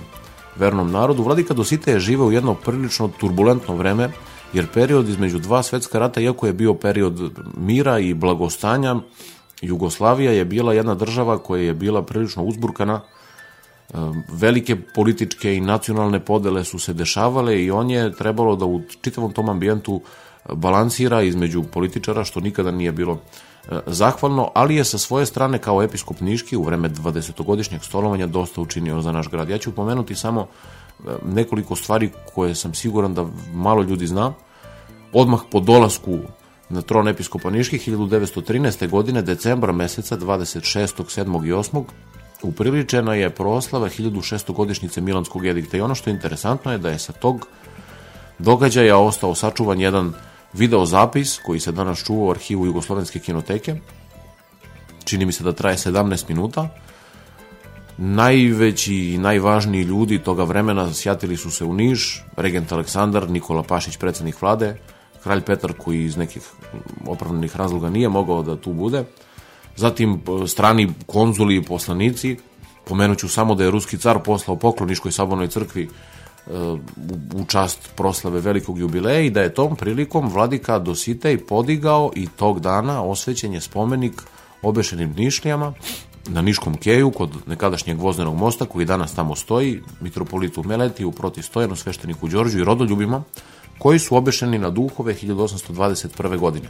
vernom 0.57 0.91
narodu. 0.91 1.23
Vladika 1.23 1.55
Dosite 1.55 1.93
je 1.93 2.01
živeo 2.01 2.27
u 2.27 2.33
jedno 2.33 2.55
prilično 2.55 3.09
turbulentno 3.09 3.75
vreme, 3.77 4.11
jer 4.53 4.67
period 4.75 5.09
između 5.09 5.39
dva 5.39 5.63
svetska 5.63 5.99
rata, 5.99 6.21
iako 6.21 6.47
je 6.47 6.53
bio 6.53 6.75
period 6.75 7.33
mira 7.57 7.99
i 7.99 8.15
blagostanja, 8.15 8.97
Jugoslavija 9.63 10.33
je 10.33 10.45
bila 10.45 10.73
jedna 10.73 10.95
država 10.95 11.39
koja 11.39 11.63
je 11.63 11.75
bila 11.75 12.03
prilično 12.03 12.45
uzburkana, 12.45 13.01
velike 14.33 14.77
političke 14.95 15.55
i 15.55 15.61
nacionalne 15.61 16.21
podele 16.21 16.65
su 16.65 16.79
se 16.79 16.93
dešavale 16.93 17.63
i 17.63 17.71
on 17.71 17.91
je 17.91 18.13
trebalo 18.13 18.57
da 18.57 18.65
u 18.65 18.81
čitavom 19.01 19.33
tom 19.33 19.49
ambijentu 19.49 20.01
balansira 20.53 21.23
između 21.23 21.63
političara, 21.63 22.25
što 22.25 22.41
nikada 22.41 22.71
nije 22.71 22.93
bilo 22.93 23.19
e, 23.71 23.79
zahvalno, 23.87 24.51
ali 24.55 24.77
je 24.77 24.85
sa 24.85 24.99
svoje 24.99 25.27
strane 25.27 25.59
kao 25.59 25.83
episkop 25.83 26.21
Niški 26.21 26.57
u 26.57 26.63
vreme 26.63 26.89
20-godišnjeg 26.89 27.83
stolovanja 27.83 28.27
dosta 28.27 28.61
učinio 28.61 29.01
za 29.01 29.13
naš 29.13 29.29
grad. 29.29 29.49
Ja 29.49 29.59
ću 29.59 29.75
pomenuti 29.75 30.15
samo 30.15 30.47
nekoliko 31.25 31.77
stvari 31.77 32.11
koje 32.35 32.55
sam 32.55 32.75
siguran 32.75 33.15
da 33.15 33.27
malo 33.53 33.83
ljudi 33.83 34.07
zna. 34.07 34.33
Odmah 35.13 35.41
po 35.51 35.61
dolasku 35.61 36.19
na 36.69 36.83
tron 36.83 37.09
episkopa 37.09 37.51
Niških 37.51 37.89
1913. 37.89 38.89
godine, 38.89 39.23
decembra 39.23 39.73
meseca 39.73 40.17
26. 40.17 41.25
7. 41.25 41.47
i 41.47 41.53
8. 41.53 41.85
upriličena 42.43 43.15
je 43.15 43.31
proslava 43.31 43.89
1600 43.89 44.53
godišnjice 44.53 45.01
Milanskog 45.01 45.47
edikta 45.47 45.77
i 45.77 45.81
ono 45.81 45.95
što 45.95 46.11
je 46.11 46.15
interesantno 46.15 46.73
je 46.73 46.79
da 46.79 46.91
je 46.91 46.99
sa 46.99 47.13
tog 47.13 47.47
događaja 48.39 48.99
ostao 48.99 49.35
sačuvan 49.35 49.81
jedan 49.81 50.13
video 50.53 50.87
zapis 50.87 51.39
koji 51.39 51.61
se 51.61 51.73
danas 51.73 52.05
čuva 52.05 52.25
u 52.25 52.31
arhivu 52.31 52.67
Jugoslovenske 52.67 53.19
kinoteke. 53.19 53.77
Čini 55.05 55.27
mi 55.27 55.33
se 55.33 55.45
da 55.45 55.53
traje 55.53 55.77
17 55.77 56.29
minuta 56.29 56.69
najveći 57.99 58.95
i 58.95 59.19
najvažniji 59.19 59.83
ljudi 59.83 60.19
toga 60.19 60.45
vremena 60.45 60.93
sjatili 60.93 61.37
su 61.37 61.51
se 61.51 61.65
u 61.65 61.75
Niš, 61.75 62.25
regent 62.37 62.73
Aleksandar, 62.73 63.31
Nikola 63.31 63.63
Pašić, 63.63 63.97
predsednik 63.97 64.43
vlade, 64.43 64.77
kralj 65.23 65.41
Petar 65.41 65.73
koji 65.73 66.05
iz 66.05 66.17
nekih 66.17 66.43
opravdanih 67.07 67.57
razloga 67.57 67.91
nije 67.91 68.09
mogao 68.09 68.43
da 68.43 68.57
tu 68.57 68.73
bude, 68.73 69.05
zatim 69.77 70.21
strani 70.47 70.93
konzuli 71.07 71.57
i 71.57 71.63
poslanici, 71.63 72.37
pomenuću 72.85 73.29
samo 73.29 73.55
da 73.55 73.65
je 73.65 73.71
ruski 73.71 73.99
car 73.99 74.19
poslao 74.25 74.57
poklon 74.57 74.89
Niškoj 74.89 75.13
sabonoj 75.13 75.49
crkvi 75.49 75.83
e, 75.83 75.89
u 77.35 77.45
čast 77.47 77.91
proslave 77.97 78.41
velikog 78.41 78.79
jubileja 78.79 79.21
i 79.21 79.31
da 79.31 79.43
je 79.43 79.55
tom 79.55 79.77
prilikom 79.77 80.29
vladika 80.29 80.79
Dositej 80.79 81.39
podigao 81.39 82.11
i 82.17 82.29
tog 82.37 82.61
dana 82.61 83.03
osvećen 83.03 83.55
je 83.55 83.61
spomenik 83.61 84.23
obešenim 84.63 85.15
Nišlijama 85.17 85.73
na 86.29 86.43
Niškom 86.43 86.77
keju 86.77 87.11
kod 87.11 87.31
nekadašnjeg 87.47 87.99
voznenog 87.99 88.37
mosta 88.37 88.65
koji 88.65 88.87
danas 88.87 89.15
tamo 89.15 89.37
stoji, 89.37 89.83
mitropolitu 90.01 90.63
Meletiju, 90.63 91.13
proti 91.13 91.43
Stojanu, 91.43 91.77
svešteniku 91.77 92.29
Đorđu 92.29 92.59
i 92.59 92.65
rodoljubima, 92.65 93.23
koji 93.79 93.99
su 93.99 94.17
obešeni 94.17 94.59
na 94.59 94.71
duhove 94.71 95.15
1821. 95.15 96.39
godine. 96.39 96.69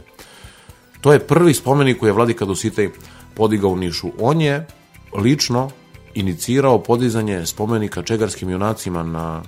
To 1.01 1.13
je 1.13 1.19
prvi 1.19 1.53
spomenik 1.53 1.99
koji 1.99 2.09
je 2.09 2.13
Vladika 2.13 2.45
Dositej 2.45 2.89
podigao 3.35 3.69
u 3.69 3.75
Nišu. 3.75 4.11
On 4.19 4.41
je 4.41 4.67
lično 5.15 5.69
inicirao 6.13 6.83
podizanje 6.83 7.45
spomenika 7.45 8.03
čegarskim 8.03 8.49
junacima 8.49 9.03
na 9.03 9.41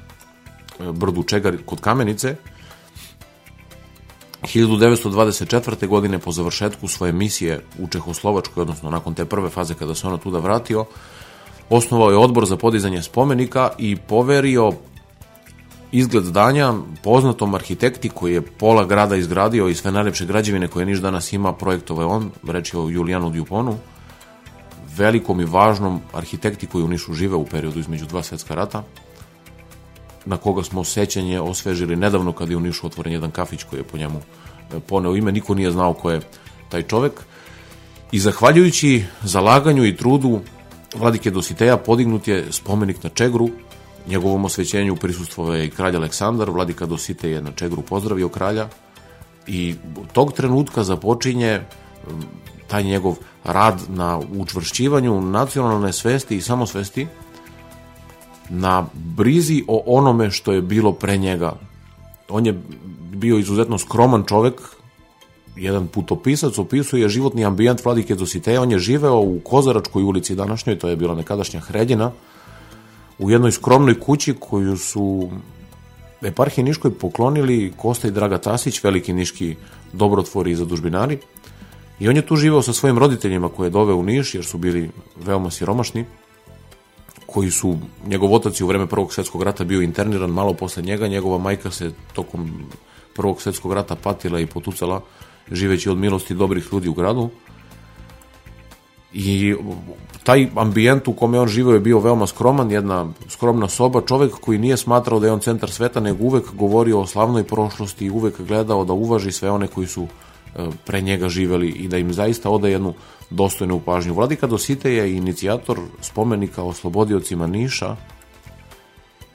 e, 0.79 0.91
brdu 0.91 1.23
Čegar 1.23 1.57
kod 1.65 1.81
Kamenice, 1.81 2.35
1924. 4.55 5.87
godine 5.87 6.19
po 6.19 6.31
završetku 6.31 6.87
svoje 6.87 7.13
misije 7.13 7.61
u 7.79 7.87
Čehoslovačkoj, 7.87 8.61
odnosno 8.61 8.89
nakon 8.89 9.13
te 9.13 9.25
prve 9.25 9.49
faze 9.49 9.73
kada 9.73 9.95
se 9.95 10.07
ono 10.07 10.17
tuda 10.17 10.39
vratio, 10.39 10.85
osnovao 11.69 12.11
je 12.11 12.17
odbor 12.17 12.45
za 12.45 12.57
podizanje 12.57 13.01
spomenika 13.01 13.69
i 13.77 13.95
poverio 13.95 14.71
izgled 15.91 16.23
zdanja 16.23 16.73
poznatom 17.03 17.55
arhitekti 17.55 18.09
koji 18.09 18.33
je 18.33 18.41
pola 18.41 18.85
grada 18.85 19.15
izgradio 19.15 19.67
i 19.67 19.75
sve 19.75 19.91
najlepše 19.91 20.25
građevine 20.25 20.67
koje 20.67 20.85
Niš 20.85 20.99
danas 20.99 21.33
ima 21.33 21.53
projektove 21.53 22.05
on, 22.05 22.31
reći 22.47 22.77
o 22.77 22.89
Julijanu 22.89 23.29
Djuponu, 23.29 23.77
velikom 24.97 25.41
i 25.41 25.45
važnom 25.45 26.01
arhitekti 26.13 26.67
koji 26.67 26.83
u 26.83 26.87
Nišu 26.87 27.13
žive 27.13 27.35
u 27.35 27.45
periodu 27.45 27.79
između 27.79 28.05
dva 28.05 28.23
svetska 28.23 28.55
rata, 28.55 28.83
na 30.25 30.37
koga 30.37 30.63
smo 30.63 30.83
sećanje 30.83 31.39
osvežili 31.39 31.95
nedavno 31.95 32.31
kada 32.31 32.51
je 32.51 32.57
u 32.57 32.59
Nišu 32.59 32.87
otvoren 32.87 33.13
jedan 33.13 33.31
kafić 33.31 33.63
koji 33.63 33.79
je 33.79 33.83
po 33.83 33.97
njemu 33.97 34.19
e, 34.73 34.79
poneo 34.79 35.15
ime, 35.15 35.31
niko 35.31 35.55
nije 35.55 35.71
znao 35.71 35.93
ko 35.93 36.11
je 36.11 36.21
taj 36.69 36.83
čovek. 36.83 37.13
I 38.11 38.19
zahvaljujući 38.19 39.05
zalaganju 39.23 39.85
i 39.85 39.97
trudu 39.97 40.39
Vladike 40.95 41.31
Dositeja 41.31 41.77
podignut 41.77 42.27
je 42.27 42.45
spomenik 42.51 43.03
na 43.03 43.09
Čegru, 43.09 43.49
njegovom 44.07 44.45
osvećenju 44.45 44.95
prisustvove 44.95 45.65
i 45.65 45.69
kralj 45.69 45.95
Aleksandar, 45.95 46.49
Vladika 46.49 46.85
Dosite 46.85 47.31
je 47.31 47.41
na 47.41 47.51
Čegru 47.51 47.81
pozdravio 47.81 48.29
kralja. 48.29 48.67
I 49.47 49.75
tog 50.13 50.33
trenutka 50.33 50.83
započinje 50.83 51.61
taj 52.67 52.83
njegov 52.83 53.15
rad 53.43 53.81
na 53.89 54.19
učvršćivanju 54.37 55.21
nacionalne 55.21 55.93
svesti 55.93 56.37
i 56.37 56.41
samosvesti 56.41 57.07
na 58.51 58.85
brizi 58.93 59.63
o 59.67 59.83
onome 59.85 60.31
što 60.31 60.51
je 60.51 60.61
bilo 60.61 60.91
pre 60.91 61.17
njega. 61.17 61.53
On 62.29 62.45
je 62.45 62.61
bio 63.13 63.37
izuzetno 63.37 63.77
skroman 63.77 64.23
čovek, 64.27 64.61
jedan 65.55 65.87
putopisac 65.87 66.57
opisuje 66.57 67.09
životni 67.09 67.45
ambijent 67.45 67.85
Vladike 67.85 68.15
Dositeja, 68.15 68.61
on 68.61 68.71
je 68.71 68.79
živeo 68.79 69.19
u 69.19 69.39
Kozaračkoj 69.43 70.03
ulici 70.03 70.35
današnjoj, 70.35 70.79
to 70.79 70.89
je 70.89 70.95
bila 70.95 71.15
nekadašnja 71.15 71.59
Hreljina, 71.59 72.11
u 73.19 73.31
jednoj 73.31 73.51
skromnoj 73.51 73.99
kući 73.99 74.33
koju 74.39 74.77
su 74.77 75.29
eparhiji 76.21 76.65
Niškoj 76.65 76.91
poklonili 76.91 77.73
Kosta 77.77 78.07
i 78.07 78.11
Draga 78.11 78.37
Tasić, 78.37 78.83
veliki 78.83 79.13
niški 79.13 79.55
dobrotvori 79.93 80.51
i 80.51 80.55
zadužbinari, 80.55 81.17
i 81.99 82.09
on 82.09 82.15
je 82.15 82.25
tu 82.25 82.35
živeo 82.35 82.61
sa 82.61 82.73
svojim 82.73 82.97
roditeljima 82.97 83.49
koje 83.49 83.67
je 83.67 83.71
doveo 83.71 83.95
u 83.95 84.03
Niš, 84.03 84.35
jer 84.35 84.45
su 84.45 84.57
bili 84.57 84.89
veoma 85.25 85.51
siromašni, 85.51 86.05
koji 87.33 87.51
su, 87.51 87.77
njegov 88.07 88.33
otac 88.33 88.59
je 88.59 88.63
u 88.63 88.67
vreme 88.67 88.87
Prvog 88.87 89.13
svetskog 89.13 89.43
rata 89.43 89.63
bio 89.63 89.81
interniran 89.81 90.29
malo 90.29 90.53
posle 90.53 90.83
njega, 90.83 91.07
njegova 91.07 91.37
majka 91.37 91.71
se 91.71 91.91
tokom 92.13 92.51
Prvog 93.15 93.41
svetskog 93.41 93.73
rata 93.73 93.95
patila 93.95 94.39
i 94.39 94.45
potucala, 94.45 95.01
živeći 95.51 95.89
od 95.89 95.97
milosti 95.97 96.35
dobrih 96.35 96.67
ljudi 96.71 96.89
u 96.89 96.93
gradu. 96.93 97.29
I 99.13 99.55
taj 100.23 100.47
ambijent 100.55 101.07
u 101.07 101.13
kome 101.13 101.39
on 101.39 101.47
živeo 101.47 101.73
je 101.73 101.79
bio 101.79 101.99
veoma 101.99 102.27
skroman, 102.27 102.71
jedna 102.71 103.07
skromna 103.29 103.69
soba, 103.69 104.01
čovek 104.01 104.31
koji 104.31 104.59
nije 104.59 104.77
smatrao 104.77 105.19
da 105.19 105.27
je 105.27 105.33
on 105.33 105.39
centar 105.39 105.71
sveta, 105.71 105.99
nego 105.99 106.23
uvek 106.23 106.53
govorio 106.53 106.99
o 106.99 107.07
slavnoj 107.07 107.43
prošlosti 107.43 108.05
i 108.05 108.09
uvek 108.09 108.41
gledao 108.41 108.85
da 108.85 108.93
uvaži 108.93 109.31
sve 109.31 109.51
one 109.51 109.67
koji 109.67 109.87
su 109.87 110.07
e, 110.55 110.67
pre 110.85 111.01
njega 111.01 111.29
živeli 111.29 111.69
i 111.69 111.87
da 111.87 111.97
im 111.97 112.13
zaista 112.13 112.49
oda 112.49 112.67
jednu 112.67 112.93
dostojne 113.31 113.73
upažnju. 113.73 114.13
Vladika 114.13 114.47
Dosite 114.47 114.93
je 114.93 115.15
inicijator 115.15 115.79
spomenika 116.01 116.63
oslobodiocima 116.63 117.47
Niša 117.47 117.95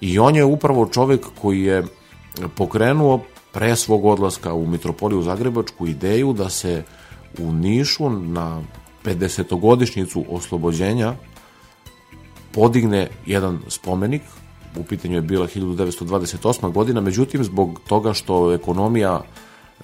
i 0.00 0.18
on 0.18 0.36
je 0.36 0.44
upravo 0.44 0.86
čovek 0.86 1.26
koji 1.40 1.62
je 1.62 1.84
pokrenuo 2.56 3.20
pre 3.52 3.76
svog 3.76 4.04
odlaska 4.04 4.54
u 4.54 4.66
Mitropoliju 4.66 5.22
Zagrebačku 5.22 5.86
ideju 5.86 6.32
da 6.32 6.50
se 6.50 6.82
u 7.38 7.52
Nišu 7.52 8.10
na 8.10 8.62
50-godišnjicu 9.04 10.24
oslobođenja 10.28 11.14
podigne 12.52 13.08
jedan 13.26 13.58
spomenik, 13.68 14.22
u 14.76 14.84
pitanju 14.84 15.14
je 15.14 15.20
bila 15.20 15.46
1928. 15.46 16.72
godina, 16.72 17.00
međutim 17.00 17.44
zbog 17.44 17.80
toga 17.88 18.12
što 18.12 18.52
ekonomija 18.52 19.20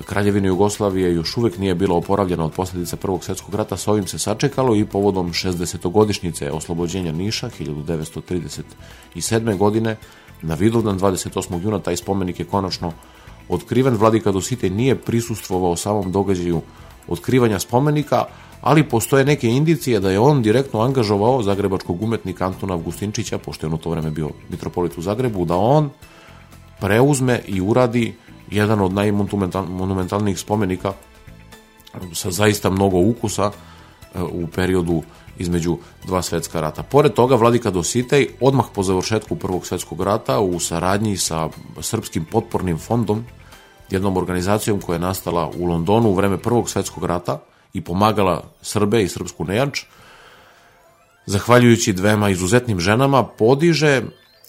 Kraljevine 0.00 0.48
Jugoslavije 0.48 1.14
još 1.14 1.36
uvek 1.36 1.58
nije 1.58 1.74
bila 1.74 1.96
oporavljena 1.96 2.44
od 2.44 2.52
posledica 2.52 2.96
Prvog 2.96 3.24
svetskog 3.24 3.54
rata, 3.54 3.76
sa 3.76 3.90
ovim 3.90 4.06
se 4.06 4.18
sačekalo 4.18 4.76
i 4.76 4.84
povodom 4.84 5.32
60-godišnjice 5.32 6.50
oslobođenja 6.50 7.12
Niša 7.12 7.50
1937. 7.60 9.56
godine 9.56 9.96
na 10.42 10.54
Vidovdan 10.54 10.98
28. 10.98 11.62
juna 11.62 11.78
taj 11.78 11.96
spomenik 11.96 12.40
je 12.40 12.46
konačno 12.46 12.92
otkriven. 13.48 13.96
Vladika 13.96 14.32
Dositej 14.32 14.70
nije 14.70 14.96
prisustvovao 14.96 15.76
samom 15.76 16.12
događaju 16.12 16.60
otkrivanja 17.08 17.58
spomenika, 17.58 18.24
ali 18.60 18.88
postoje 18.88 19.24
neke 19.24 19.48
indicije 19.48 20.00
da 20.00 20.10
je 20.10 20.18
on 20.18 20.42
direktno 20.42 20.80
angažovao 20.80 21.42
zagrebačkog 21.42 22.02
umetnika 22.02 22.46
Antona 22.46 22.74
Avgustinčića, 22.74 23.38
pošto 23.38 23.66
je 23.66 23.68
on 23.68 23.74
u 23.74 23.78
to 23.78 23.90
vreme 23.90 24.10
bio 24.10 24.30
mitropolit 24.48 24.98
u 24.98 25.02
Zagrebu, 25.02 25.44
da 25.44 25.56
on 25.56 25.90
preuzme 26.80 27.40
i 27.46 27.60
uradi 27.60 28.14
jedan 28.50 28.80
od 28.80 28.92
najmonumentalnijih 28.92 30.38
spomenika 30.38 30.92
sa 32.12 32.30
zaista 32.30 32.70
mnogo 32.70 32.98
ukusa 32.98 33.50
e, 33.50 34.22
u 34.22 34.46
periodu 34.46 35.02
između 35.38 35.78
dva 36.06 36.22
svetska 36.22 36.60
rata. 36.60 36.82
Pored 36.82 37.12
toga, 37.12 37.36
Vladika 37.36 37.70
Dositej, 37.70 38.28
odmah 38.40 38.66
po 38.74 38.82
završetku 38.82 39.36
Prvog 39.36 39.66
svetskog 39.66 40.02
rata, 40.02 40.40
u 40.40 40.60
saradnji 40.60 41.16
sa 41.16 41.48
Srpskim 41.80 42.24
potpornim 42.24 42.78
fondom, 42.78 43.24
jednom 43.90 44.16
organizacijom 44.16 44.80
koja 44.80 44.96
je 44.96 45.00
nastala 45.00 45.50
u 45.58 45.64
Londonu 45.64 46.08
u 46.08 46.14
vreme 46.14 46.38
Prvog 46.38 46.70
svetskog 46.70 47.04
rata 47.04 47.38
i 47.72 47.80
pomagala 47.80 48.44
Srbe 48.62 49.02
i 49.02 49.08
srpsku 49.08 49.44
nejač, 49.44 49.84
zahvaljujući 51.26 51.92
dvema 51.92 52.30
izuzetnim 52.30 52.80
ženama, 52.80 53.22
podiže 53.22 54.02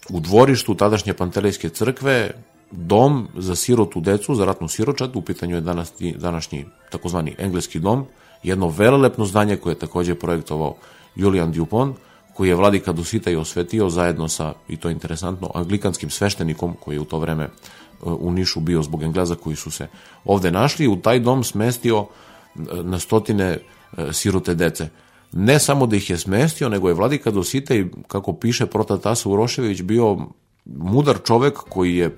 u 0.09 0.19
dvorištu 0.19 0.75
tadašnje 0.75 1.13
Pantelejske 1.13 1.69
crkve 1.69 2.31
dom 2.77 3.27
za 3.37 3.55
sirotu 3.55 4.01
decu, 4.01 4.35
za 4.35 4.45
ratnu 4.45 4.67
siročad, 4.67 5.15
u 5.15 5.21
pitanju 5.21 5.55
je 5.55 5.61
današnji, 5.61 6.15
današnji 6.17 6.65
takozvani 6.91 7.35
engleski 7.37 7.79
dom, 7.79 8.05
jedno 8.43 8.67
velelepno 8.67 9.25
zdanje 9.25 9.55
koje 9.55 9.71
je 9.71 9.79
takođe 9.79 10.15
projektovao 10.15 10.75
Julian 11.15 11.51
Dupont, 11.51 11.97
koji 12.33 12.49
je 12.49 12.55
vladika 12.55 12.91
Dusita 12.91 13.31
i 13.31 13.35
osvetio 13.35 13.89
zajedno 13.89 14.27
sa, 14.27 14.53
i 14.67 14.77
to 14.77 14.89
je 14.89 14.93
interesantno, 14.93 15.51
anglikanskim 15.53 16.09
sveštenikom 16.09 16.75
koji 16.79 16.95
je 16.95 16.99
u 16.99 17.05
to 17.05 17.19
vreme 17.19 17.49
u 18.01 18.31
Nišu 18.31 18.59
bio 18.59 18.81
zbog 18.81 19.03
Engleza 19.03 19.35
koji 19.35 19.55
su 19.55 19.71
se 19.71 19.87
ovde 20.25 20.51
našli, 20.51 20.87
u 20.87 20.95
taj 20.95 21.19
dom 21.19 21.43
smestio 21.43 21.99
uh, 21.99 22.07
na 22.83 22.99
stotine 22.99 23.57
uh, 23.57 24.11
sirote 24.11 24.55
dece. 24.55 24.89
Ne 25.31 25.59
samo 25.59 25.87
da 25.87 25.95
ih 25.95 26.09
je 26.09 26.17
smestio, 26.17 26.69
nego 26.69 26.87
je 26.87 26.93
vladika 26.93 27.31
Dosita 27.31 27.75
i, 27.75 27.85
kako 28.07 28.33
piše 28.33 28.65
Protatasa 28.65 29.29
Urošević, 29.29 29.81
bio 29.81 30.17
mudar 30.65 31.17
čovek 31.23 31.53
koji 31.53 31.95
je 31.95 32.17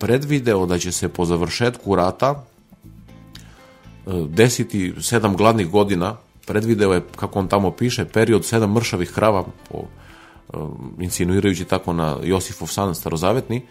predvideo 0.00 0.66
da 0.66 0.78
će 0.78 0.92
se 0.92 1.08
po 1.08 1.24
završetku 1.24 1.94
rata 1.94 2.34
e, 2.34 4.10
desiti 4.28 4.94
sedam 5.00 5.36
gladnih 5.36 5.70
godina, 5.70 6.16
predvideo 6.46 6.92
je, 6.92 7.02
kako 7.16 7.38
on 7.38 7.48
tamo 7.48 7.70
piše, 7.70 8.04
period 8.04 8.44
sedam 8.44 8.72
mršavih 8.72 9.12
krava, 9.12 9.44
po, 9.68 9.78
e, 9.78 10.56
insinuirajući 11.00 11.64
tako 11.64 11.92
na 11.92 12.16
Josifov 12.22 12.68
san 12.68 12.94
starozavetni, 12.94 13.62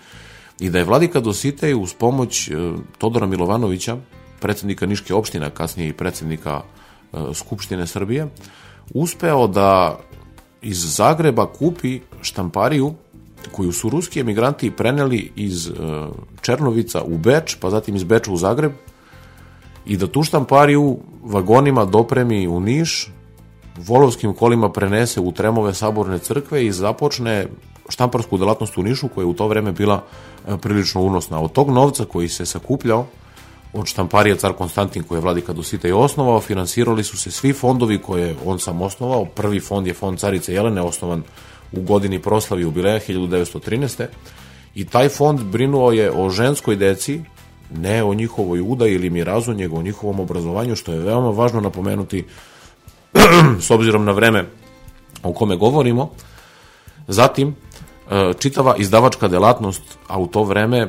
i 0.60 0.70
da 0.70 0.78
je 0.78 0.86
vladika 0.86 1.20
Dositej 1.20 1.74
uz 1.74 1.94
pomoć 1.94 2.48
e, 2.48 2.54
Todora 2.98 3.26
Milovanovića, 3.26 3.98
predsednika 4.40 4.86
Niške 4.86 5.14
opštine, 5.14 5.50
kasnije 5.50 5.90
i 5.90 5.94
predsednika 5.94 6.62
Skupštine 7.34 7.88
Srbije, 7.88 8.28
uspeo 8.94 9.48
da 9.48 10.00
iz 10.62 10.96
Zagreba 10.96 11.46
kupi 11.54 12.00
štampariju 12.22 12.94
koju 13.52 13.72
su 13.72 13.90
ruski 13.90 14.20
emigranti 14.20 14.72
preneli 14.72 15.32
iz 15.36 15.68
uh, 15.68 15.76
Černovica 16.42 17.04
u 17.04 17.18
Beč, 17.18 17.56
pa 17.60 17.70
zatim 17.70 17.96
iz 17.96 18.04
Beča 18.04 18.32
u 18.32 18.38
Zagreb 18.38 18.72
i 19.86 19.98
da 19.98 20.08
tu 20.08 20.24
štampariju 20.24 20.98
vagonima 21.24 21.86
dopremi 21.86 22.48
u 22.48 22.60
Niš, 22.60 23.12
volovskim 23.78 24.34
kolima 24.34 24.72
prenese 24.72 25.20
u 25.20 25.32
tremove 25.32 25.74
saborne 25.74 26.20
crkve 26.20 26.66
i 26.66 26.72
započne 26.72 27.48
štamparsku 27.90 28.38
delatnost 28.38 28.78
u 28.78 28.84
Nišu 28.84 29.08
koja 29.08 29.24
je 29.24 29.28
u 29.28 29.34
to 29.34 29.48
vreme 29.48 29.72
bila 29.72 30.04
uh, 30.04 30.60
prilično 30.60 31.02
unosna. 31.02 31.40
Od 31.40 31.52
tog 31.52 31.70
novca 31.70 32.06
koji 32.06 32.28
se 32.28 32.46
sakupljao 32.46 33.06
od 33.74 33.86
štamparija 33.86 34.36
car 34.36 34.54
Konstantin 34.54 35.04
koji 35.04 35.18
je 35.18 35.22
vladika 35.22 35.54
Dosita 35.54 35.88
i 35.88 35.92
osnovao, 35.92 36.40
finansirali 36.42 37.04
su 37.04 37.18
se 37.18 37.32
svi 37.32 37.54
fondovi 37.54 37.98
koje 37.98 38.36
on 38.46 38.60
sam 38.60 38.82
osnovao. 38.82 39.26
Prvi 39.26 39.60
fond 39.60 39.88
je 39.88 39.94
fond 39.94 40.20
carice 40.20 40.54
Jelene, 40.54 40.82
osnovan 40.82 41.24
u 41.72 41.82
godini 41.82 42.20
proslavi 42.20 42.62
jubileja 42.62 43.00
1913. 43.00 44.06
I 44.76 44.86
taj 44.86 45.10
fond 45.10 45.44
brinuo 45.44 45.92
je 45.92 46.12
o 46.12 46.30
ženskoj 46.30 46.76
deci, 46.76 47.22
ne 47.76 48.04
o 48.04 48.14
njihovoj 48.14 48.62
udaji 48.62 48.96
ili 48.96 49.10
mirazu, 49.10 49.54
nego 49.54 49.78
o 49.78 49.82
njihovom 49.82 50.20
obrazovanju, 50.20 50.76
što 50.76 50.94
je 50.94 51.00
veoma 51.00 51.30
važno 51.30 51.62
napomenuti 51.62 52.26
s 53.66 53.72
obzirom 53.72 54.06
na 54.06 54.12
vreme 54.12 54.46
o 55.24 55.34
kome 55.34 55.56
govorimo. 55.56 56.10
Zatim, 57.08 57.56
e, 58.12 58.34
čitava 58.40 58.76
izdavačka 58.78 59.28
delatnost, 59.28 59.98
a 60.08 60.20
u 60.20 60.28
to 60.28 60.44
vreme 60.44 60.88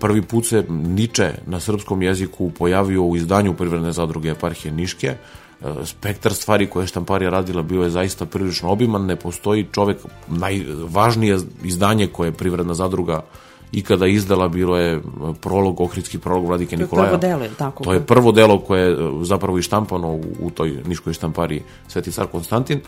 prvi 0.00 0.22
put 0.22 0.46
se 0.46 0.64
Niče 0.68 1.32
na 1.46 1.60
srpskom 1.60 2.02
jeziku 2.02 2.50
pojavio 2.50 3.02
u 3.02 3.16
izdanju 3.16 3.54
Privredne 3.54 3.92
zadruge 3.92 4.30
eparhije 4.30 4.72
Niške, 4.72 5.16
spektar 5.84 6.34
stvari 6.34 6.66
koje 6.66 6.82
je 6.82 6.86
štamparija 6.86 7.30
radila 7.30 7.62
bio 7.62 7.82
je 7.82 7.90
zaista 7.90 8.26
prilično 8.26 8.70
obiman, 8.70 9.06
ne 9.06 9.16
postoji 9.16 9.66
čovek, 9.72 9.96
najvažnije 10.28 11.38
izdanje 11.64 12.06
koje 12.06 12.28
je 12.28 12.32
privredna 12.32 12.74
zadruga 12.74 13.22
ikada 13.72 14.06
izdala 14.06 14.48
bilo 14.48 14.76
je 14.76 15.00
prolog, 15.40 15.80
ohridski 15.80 16.18
prolog 16.18 16.46
Vladike 16.46 16.76
Nikolaja. 16.76 17.08
To 17.08 17.14
je 17.14 17.20
prvo 17.20 17.38
delo, 17.38 17.54
tako? 17.58 17.84
To 17.84 17.92
je 17.92 18.00
prvo 18.00 18.32
delo 18.32 18.58
koje 18.60 18.90
je 18.90 18.96
zapravo 19.22 19.58
i 19.58 19.62
štampano 19.62 20.08
u, 20.08 20.22
u 20.40 20.50
toj 20.50 20.82
niškoj 20.86 21.12
štampariji 21.12 21.62
Sveti 21.88 22.12
car 22.12 22.26
Konstantin. 22.26 22.80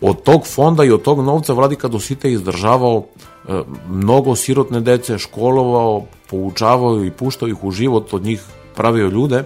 Od 0.00 0.22
tog 0.22 0.46
fonda 0.46 0.84
i 0.84 0.90
od 0.90 1.02
tog 1.02 1.24
novca 1.24 1.52
Vladika 1.52 1.88
Dosite 1.88 2.32
izdržavao 2.32 3.04
e, 3.48 3.62
mnogo 3.88 4.36
sirotne 4.36 4.80
dece, 4.80 5.18
školovao, 5.18 6.04
poučavao 6.30 7.04
i 7.04 7.10
puštao 7.10 7.48
ih 7.48 7.64
u 7.64 7.70
život, 7.70 8.14
od 8.14 8.22
njih 8.22 8.42
pravio 8.74 9.08
ljude 9.08 9.44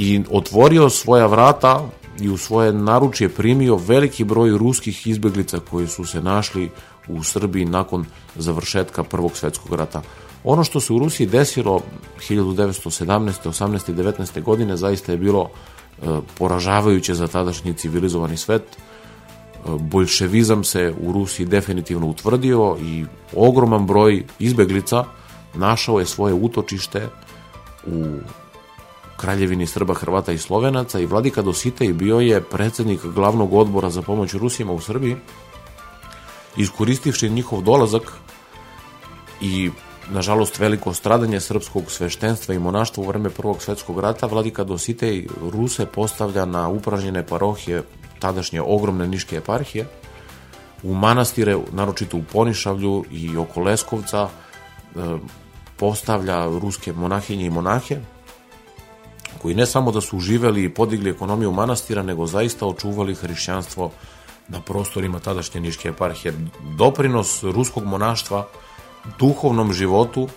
i 0.00 0.22
otvorio 0.30 0.90
svoja 0.90 1.26
vrata 1.26 1.88
i 2.20 2.28
u 2.28 2.36
svoje 2.36 2.72
naručje 2.72 3.28
primio 3.28 3.76
veliki 3.76 4.24
broj 4.24 4.50
ruskih 4.50 5.06
izbeglica 5.06 5.60
koji 5.70 5.86
su 5.86 6.04
se 6.04 6.22
našli 6.22 6.70
u 7.08 7.22
Srbiji 7.22 7.64
nakon 7.64 8.04
završetka 8.36 9.04
Prvog 9.04 9.36
svetskog 9.36 9.74
rata. 9.74 10.02
Ono 10.44 10.64
što 10.64 10.80
se 10.80 10.92
u 10.92 10.98
Rusiji 10.98 11.26
desilo 11.26 11.80
1917. 12.28 13.48
18. 13.48 13.90
i 13.90 13.94
19. 13.94 14.42
godine 14.42 14.76
zaista 14.76 15.12
je 15.12 15.18
bilo 15.18 15.48
e, 15.48 16.06
poražavajuće 16.38 17.14
za 17.14 17.26
tadašnji 17.26 17.74
civilizovani 17.74 18.36
svet. 18.36 18.62
E, 18.62 18.76
bolševizam 19.80 20.64
se 20.64 20.94
u 21.00 21.12
Rusiji 21.12 21.46
definitivno 21.46 22.06
utvrdio 22.06 22.76
i 22.82 23.04
ogroman 23.36 23.86
broj 23.86 24.24
izbeglica 24.38 25.04
našao 25.54 26.00
je 26.00 26.06
svoje 26.06 26.34
utočište 26.34 27.08
u 27.86 28.04
Kraljevini 29.20 29.66
Srba, 29.66 29.94
Hrvata 29.94 30.32
i 30.32 30.38
Slovenaca 30.38 31.00
i 31.00 31.06
Vladika 31.06 31.42
Dositej 31.42 31.92
bio 31.92 32.20
je 32.20 32.40
predsednik 32.40 33.00
glavnog 33.04 33.52
odbora 33.52 33.90
za 33.90 34.02
pomoć 34.02 34.34
Rusima 34.34 34.72
u 34.72 34.80
Srbiji, 34.80 35.16
iskoristivši 36.56 37.28
njihov 37.28 37.62
dolazak 37.62 38.12
i 39.40 39.70
nažalost 40.10 40.58
veliko 40.58 40.94
stradanje 40.94 41.40
srpskog 41.40 41.90
sveštenstva 41.90 42.54
i 42.54 42.58
monaštva 42.58 43.04
u 43.04 43.06
vreme 43.06 43.30
Prvog 43.30 43.62
svetskog 43.62 44.00
rata, 44.00 44.26
Vladika 44.26 44.64
Dositej 44.64 45.26
Ruse 45.52 45.86
postavlja 45.86 46.44
na 46.44 46.68
upražnjene 46.68 47.26
parohije 47.26 47.82
tadašnje 48.18 48.62
ogromne 48.62 49.08
niške 49.08 49.36
eparhije, 49.36 49.86
u 50.82 50.94
manastire, 50.94 51.58
naročito 51.72 52.16
u 52.16 52.22
Ponišavlju 52.32 53.04
i 53.10 53.36
oko 53.36 53.60
Leskovca, 53.60 54.28
e, 54.28 54.98
postavlja 55.76 56.46
ruske 56.46 56.92
monahinje 56.92 57.46
i 57.46 57.50
monahe, 57.50 58.00
koji 59.38 59.54
ne 59.54 59.66
samo 59.66 59.92
da 59.92 60.00
su 60.00 60.16
uživali 60.16 60.64
i 60.64 60.74
podigli 60.74 61.10
ekonomiju 61.10 61.52
manastira, 61.52 62.02
nego 62.02 62.26
zaista 62.26 62.66
očuvali 62.66 63.14
hrišćanstvo 63.14 63.90
na 64.48 64.60
prostorima 64.60 65.18
tadašnje 65.18 65.60
Niške 65.60 65.88
eparhije. 65.88 66.34
Doprinos 66.76 67.42
ruskog 67.42 67.84
monaštva 67.84 68.46
duhovnom 69.18 69.72
životu 69.72 70.28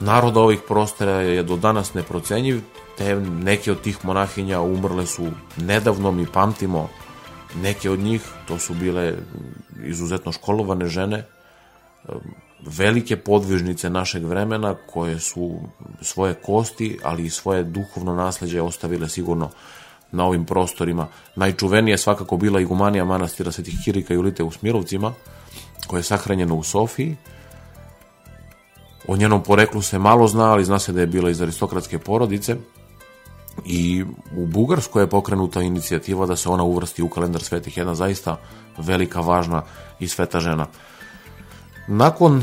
naroda 0.00 0.40
ovih 0.40 0.60
prostora 0.68 1.12
je 1.12 1.42
do 1.42 1.56
danas 1.56 1.94
neprocenjiv. 1.94 2.60
te 2.98 3.16
neke 3.16 3.72
od 3.72 3.80
tih 3.80 4.04
monahinja 4.04 4.60
umrle 4.60 5.06
su 5.06 5.26
nedavno, 5.56 6.10
mi 6.12 6.26
pamtimo 6.26 6.88
neke 7.62 7.90
od 7.90 7.98
njih, 7.98 8.22
to 8.48 8.58
su 8.58 8.74
bile 8.74 9.14
izuzetno 9.84 10.32
školovane 10.32 10.86
žene, 10.86 11.24
velike 12.66 13.16
podvižnice 13.16 13.90
našeg 13.90 14.24
vremena 14.24 14.74
koje 14.74 15.20
su 15.20 15.60
svoje 16.00 16.34
kosti, 16.34 16.98
ali 17.02 17.24
i 17.24 17.30
svoje 17.30 17.64
duhovno 17.64 18.14
nasleđe 18.14 18.62
ostavile 18.62 19.08
sigurno 19.08 19.50
na 20.12 20.24
ovim 20.24 20.44
prostorima. 20.44 21.06
Najčuvenije 21.36 21.92
je 21.92 21.98
svakako 21.98 22.36
bila 22.36 22.60
igumanija 22.60 23.04
manastira 23.04 23.52
Svetih 23.52 23.74
Kirika 23.84 24.14
i 24.14 24.16
Julite 24.16 24.42
u 24.42 24.50
Smirovcima, 24.50 25.12
koja 25.86 25.98
je 25.98 26.02
sahranjena 26.04 26.54
u 26.54 26.62
Sofiji. 26.62 27.16
O 29.08 29.16
njenom 29.16 29.42
poreklu 29.42 29.82
se 29.82 29.98
malo 29.98 30.28
zna, 30.28 30.52
ali 30.52 30.64
zna 30.64 30.78
se 30.78 30.92
da 30.92 31.00
je 31.00 31.06
bila 31.06 31.30
iz 31.30 31.42
aristokratske 31.42 31.98
porodice. 31.98 32.56
I 33.64 34.04
u 34.36 34.46
Bugarskoj 34.46 35.02
je 35.02 35.10
pokrenuta 35.10 35.62
inicijativa 35.62 36.26
da 36.26 36.36
se 36.36 36.48
ona 36.48 36.62
uvrsti 36.62 37.02
u 37.02 37.08
kalendar 37.08 37.42
svetih, 37.42 37.76
jedna 37.76 37.94
zaista 37.94 38.36
velika, 38.78 39.20
važna 39.20 39.62
i 40.00 40.08
sveta 40.08 40.40
žena. 40.40 40.66
Nakon 41.92 42.42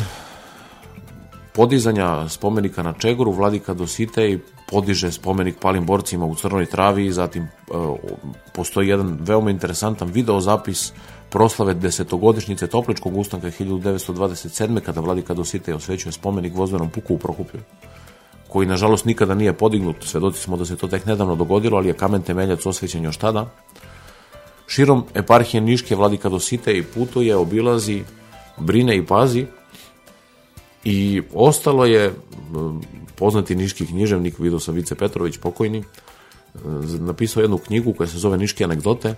podizanja 1.54 2.30
spomenika 2.30 2.84
na 2.84 2.94
Čegoru, 2.94 3.32
Vladika 3.32 3.74
Dositej 3.74 4.38
podiže 4.70 5.12
spomenik 5.12 5.56
palim 5.62 5.86
borcima 5.86 6.26
u 6.26 6.36
Crnoj 6.36 6.66
travi 6.66 7.06
i 7.06 7.12
zatim 7.12 7.44
e, 7.44 7.50
postoji 8.54 8.88
jedan 8.88 9.18
veoma 9.22 9.50
interesantan 9.50 10.12
videozapis 10.12 10.94
proslave 11.30 11.74
desetogodišnjice 11.74 12.68
Topličkog 12.68 13.18
ustanka 13.18 13.48
1927. 13.48 14.80
kada 14.80 15.02
Vladika 15.02 15.34
Dositej 15.34 15.74
osvećuje 15.74 16.12
spomenik 16.12 16.54
vozvenom 16.56 16.90
puku 16.90 17.14
u 17.14 17.18
Prokuplju 17.18 17.62
koji 18.48 18.68
nažalost 18.68 19.06
nikada 19.06 19.34
nije 19.34 19.54
podignut, 19.54 19.96
svedoci 20.04 20.42
smo 20.42 20.58
da 20.58 20.66
se 20.66 20.76
to 20.76 20.88
tek 20.88 21.06
nedavno 21.06 21.36
dogodilo, 21.36 21.78
ali 21.78 21.88
je 21.88 21.94
kamen 21.94 22.22
temeljac 22.22 22.66
osvećen 22.66 23.04
još 23.04 23.18
tada. 23.18 23.50
Širom 24.68 25.06
eparhije 25.14 25.62
Niške 25.62 25.96
Vladika 25.96 26.30
Dositej 26.30 26.84
putuje, 26.84 27.36
obilazi, 27.36 28.04
brine 28.60 28.98
i 28.98 29.06
pazi. 29.06 29.46
I 30.84 31.22
ostalo 31.34 31.86
je 31.86 32.14
poznati 33.16 33.56
niški 33.56 33.86
književnik, 33.86 34.40
vidio 34.40 34.60
sam 34.60 34.76
Vice 34.76 34.96
Petrović, 34.96 35.38
pokojni, 35.38 35.84
napisao 37.00 37.42
jednu 37.42 37.58
knjigu 37.58 37.94
koja 37.94 38.08
se 38.08 38.18
zove 38.18 38.38
Niške 38.38 38.64
anegdote 38.64 39.16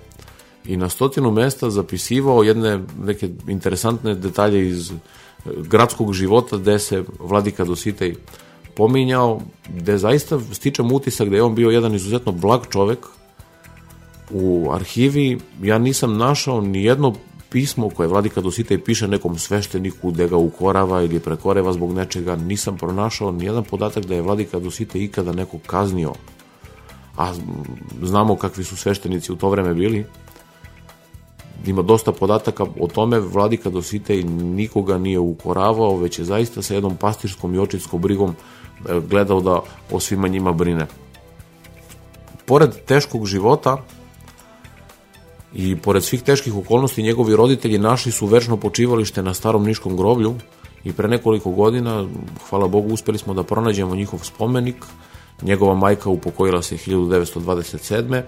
i 0.66 0.78
na 0.78 0.90
stotinu 0.90 1.32
mesta 1.32 1.70
zapisivao 1.70 2.44
jedne 2.44 2.80
neke 3.04 3.30
interesantne 3.48 4.16
detalje 4.16 4.70
iz 4.70 4.92
gradskog 5.46 6.14
života 6.14 6.58
gde 6.58 6.80
se 6.80 7.04
Vladika 7.20 7.66
Dositej 7.66 8.16
pominjao, 8.76 9.42
gde 9.70 9.98
zaista 9.98 10.40
stičem 10.52 10.92
utisak 10.92 11.30
da 11.30 11.36
je 11.36 11.44
on 11.44 11.56
bio 11.56 11.70
jedan 11.70 11.96
izuzetno 11.96 12.32
blag 12.32 12.62
čovek 12.70 13.00
u 14.32 14.72
arhivi, 14.72 15.40
ja 15.62 15.78
nisam 15.78 16.18
našao 16.18 16.62
ni 16.62 16.84
jedno 16.84 17.16
pismo 17.52 17.90
koje 17.90 18.08
Vladika 18.08 18.42
Dositej 18.42 18.80
piše 18.80 19.08
nekom 19.08 19.38
svešteniku 19.40 20.12
da 20.12 20.28
ga 20.28 20.38
ukorava 20.38 21.02
ili 21.02 21.20
prekoreva 21.20 21.74
zbog 21.74 21.94
nečega, 21.94 22.36
nisam 22.36 22.78
pronašao 22.78 23.32
ni 23.32 23.46
jedan 23.46 23.64
podatak 23.64 24.06
da 24.06 24.16
je 24.16 24.22
Vladika 24.22 24.60
Dositej 24.60 25.04
ikada 25.04 25.32
neko 25.32 25.60
kaznio. 25.68 26.14
A 27.18 27.34
znamo 28.02 28.36
kakvi 28.36 28.64
su 28.64 28.78
sveštenici 28.78 29.32
u 29.32 29.36
to 29.36 29.50
vreme 29.50 29.74
bili. 29.74 30.06
Ima 31.66 31.82
dosta 31.82 32.12
podataka 32.12 32.66
o 32.80 32.88
tome, 32.88 33.20
Vladika 33.20 33.70
Dositej 33.70 34.24
nikoga 34.24 34.98
nije 34.98 35.20
ukoravao, 35.20 35.98
već 35.98 36.20
je 36.20 36.26
zaista 36.26 36.62
sa 36.62 36.74
jednom 36.74 36.96
pastirskom 36.96 37.56
i 37.56 37.60
očitskom 37.60 38.02
brigom 38.02 38.36
e, 38.90 39.00
gledao 39.10 39.42
da 39.42 39.60
o 39.92 40.00
svima 40.00 40.28
njima 40.28 40.54
brine. 40.54 40.88
Pored 42.46 42.72
teškog 42.86 43.26
života, 43.26 43.78
i 45.54 45.76
pored 45.76 46.04
svih 46.04 46.22
teških 46.22 46.56
okolnosti 46.56 47.04
njegovi 47.04 47.36
roditelji 47.36 47.78
našli 47.78 48.12
su 48.12 48.26
večno 48.26 48.58
počivalište 48.58 49.24
na 49.24 49.34
starom 49.34 49.66
niškom 49.66 49.98
groblju 49.98 50.36
i 50.84 50.94
pre 50.94 51.08
nekoliko 51.08 51.52
godina, 51.52 52.08
hvala 52.50 52.68
Bogu, 52.68 52.94
uspeli 52.94 53.18
smo 53.18 53.34
da 53.34 53.44
pronađemo 53.44 53.96
njihov 53.96 54.20
spomenik. 54.20 54.76
Njegova 55.42 55.76
majka 55.76 56.10
upokojila 56.10 56.62
se 56.62 56.78
1927. 56.78 58.22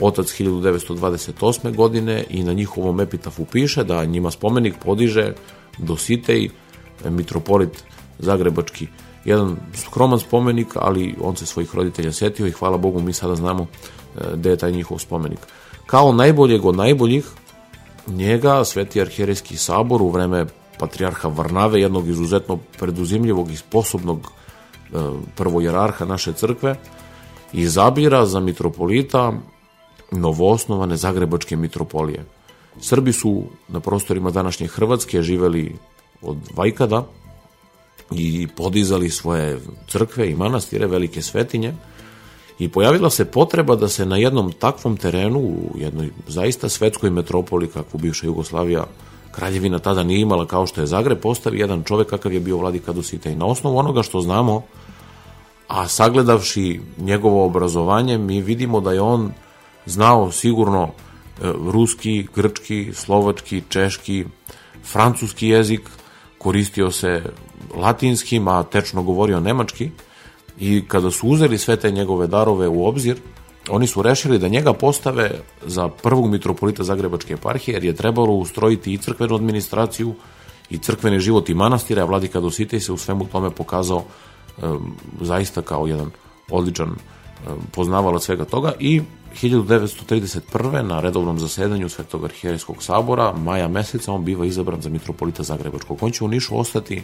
Otac 0.00 0.26
1928. 0.26 1.76
godine 1.76 2.24
i 2.30 2.44
na 2.44 2.52
njihovom 2.52 3.00
epitafu 3.00 3.44
piše 3.44 3.84
da 3.84 4.04
njima 4.04 4.30
spomenik 4.30 4.74
podiže 4.84 5.32
Dositej, 5.78 6.48
mitropolit 7.04 7.84
Zagrebački. 8.18 8.86
Jedan 9.24 9.56
skroman 9.74 10.18
spomenik, 10.18 10.68
ali 10.74 11.14
on 11.20 11.36
se 11.36 11.46
svojih 11.46 11.74
roditelja 11.74 12.12
setio 12.12 12.46
i 12.46 12.52
hvala 12.52 12.76
Bogu 12.76 13.00
mi 13.00 13.12
sada 13.12 13.34
znamo 13.34 13.62
e, 13.62 14.24
gde 14.34 14.50
je 14.50 14.56
taj 14.56 14.72
njihov 14.72 14.98
spomenik 14.98 15.38
kao 15.90 16.12
najboljeg 16.12 16.64
od 16.64 16.76
najboljih, 16.76 17.24
njega 18.06 18.64
Sveti 18.64 19.00
arhijerejski 19.00 19.56
sabor 19.56 20.02
u 20.02 20.10
vreme 20.10 20.46
patrijarha 20.78 21.28
Varnave, 21.28 21.80
jednog 21.80 22.08
izuzetno 22.08 22.58
preduzimljivog 22.78 23.50
i 23.50 23.56
sposobnog 23.56 24.18
e, 24.20 24.96
prvojerarha 25.36 26.04
naše 26.04 26.32
crkve, 26.32 26.76
izabira 27.52 28.26
za 28.26 28.40
mitropolita 28.40 29.32
novoosnovane 30.12 30.96
Zagrebačke 30.96 31.56
mitropolije. 31.56 32.24
Srbi 32.80 33.12
su 33.12 33.42
na 33.68 33.80
prostorima 33.80 34.30
današnje 34.30 34.66
Hrvatske 34.66 35.22
živeli 35.22 35.76
od 36.22 36.36
vajkada 36.56 37.06
i 38.10 38.48
podizali 38.56 39.10
svoje 39.10 39.58
crkve 39.88 40.30
i 40.30 40.36
manastire, 40.36 40.86
velike 40.86 41.22
svetinje, 41.22 41.74
i 42.60 42.68
pojavila 42.68 43.10
se 43.10 43.24
potreba 43.24 43.76
da 43.76 43.88
se 43.88 44.06
na 44.06 44.16
jednom 44.16 44.52
takvom 44.52 44.96
terenu, 44.96 45.38
u 45.38 45.72
jednoj 45.74 46.10
zaista 46.28 46.68
svetskoj 46.68 47.10
metropoli 47.10 47.68
kakvu 47.68 47.98
bivša 47.98 48.26
Jugoslavija 48.26 48.84
kraljevina 49.32 49.78
tada 49.78 50.02
nije 50.02 50.20
imala 50.20 50.46
kao 50.46 50.66
što 50.66 50.80
je 50.80 50.86
Zagreb, 50.86 51.20
postavi 51.20 51.58
jedan 51.58 51.84
čovek 51.84 52.08
kakav 52.08 52.32
je 52.32 52.40
bio 52.40 52.56
Vladika 52.56 52.92
Dositej. 52.92 53.34
Na 53.36 53.46
osnovu 53.46 53.78
onoga 53.78 54.02
što 54.02 54.20
znamo, 54.20 54.62
a 55.68 55.88
sagledavši 55.88 56.80
njegovo 56.98 57.46
obrazovanje, 57.46 58.18
mi 58.18 58.42
vidimo 58.42 58.80
da 58.80 58.92
je 58.92 59.00
on 59.00 59.32
znao 59.86 60.32
sigurno 60.32 60.82
e, 60.82 61.52
ruski, 61.72 62.26
grčki, 62.34 62.90
slovački, 62.94 63.62
češki, 63.68 64.24
francuski 64.84 65.48
jezik, 65.48 65.80
koristio 66.38 66.90
se 66.90 67.22
latinskim, 67.74 68.48
a 68.48 68.62
tečno 68.62 69.02
govorio 69.02 69.40
nemački, 69.40 69.90
I 70.60 70.82
kada 70.88 71.10
su 71.10 71.28
uzeli 71.28 71.58
sve 71.58 71.76
te 71.76 71.90
njegove 71.90 72.26
darove 72.26 72.68
u 72.68 72.86
obzir, 72.86 73.20
oni 73.70 73.86
su 73.86 74.02
rešili 74.02 74.38
da 74.38 74.48
njega 74.48 74.72
postave 74.72 75.30
za 75.66 75.88
prvog 75.88 76.30
mitropolita 76.30 76.84
Zagrebačke 76.84 77.34
eparhije, 77.34 77.74
jer 77.74 77.84
je 77.84 77.96
trebalo 77.96 78.34
ustrojiti 78.34 78.92
i 78.92 78.98
crkvenu 78.98 79.34
administraciju 79.34 80.14
i 80.70 80.78
crkveni 80.78 81.20
život 81.20 81.48
i 81.48 81.54
manastira, 81.54 82.02
a 82.02 82.04
vladika 82.04 82.40
Dositej 82.40 82.80
se 82.80 82.92
u 82.92 82.96
svemu 82.96 83.24
tome 83.24 83.50
pokazao 83.50 84.04
um, 84.62 84.96
zaista 85.20 85.62
kao 85.62 85.86
jedan 85.86 86.10
odličan 86.50 86.88
um, 86.88 86.96
poznavalac 87.72 88.22
svega 88.22 88.44
toga 88.44 88.72
i 88.78 89.02
1931. 89.42 90.82
na 90.82 91.00
redovnom 91.00 91.38
zasedanju 91.38 91.88
Svetog 91.88 92.24
arhijerijskog 92.24 92.82
sabora, 92.82 93.32
maja 93.32 93.68
meseca, 93.68 94.12
on 94.12 94.24
biva 94.24 94.46
izabran 94.46 94.80
za 94.80 94.88
mitropolita 94.88 95.42
Zagrebačkog. 95.42 95.98
On 96.00 96.10
će 96.10 96.24
u 96.24 96.28
Nišu 96.28 96.58
ostati 96.58 97.02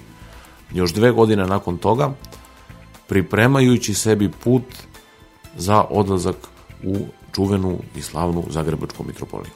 još 0.72 0.92
dve 0.92 1.10
godine 1.10 1.46
nakon 1.46 1.78
toga, 1.78 2.12
pripremajući 3.06 3.94
sebi 3.94 4.30
put 4.44 4.64
za 5.56 5.84
odlazak 5.90 6.36
u 6.84 6.96
čuvenu 7.34 7.78
i 7.96 8.02
slavnu 8.02 8.44
Zagrebačku 8.50 9.04
mitropoliju. 9.04 9.50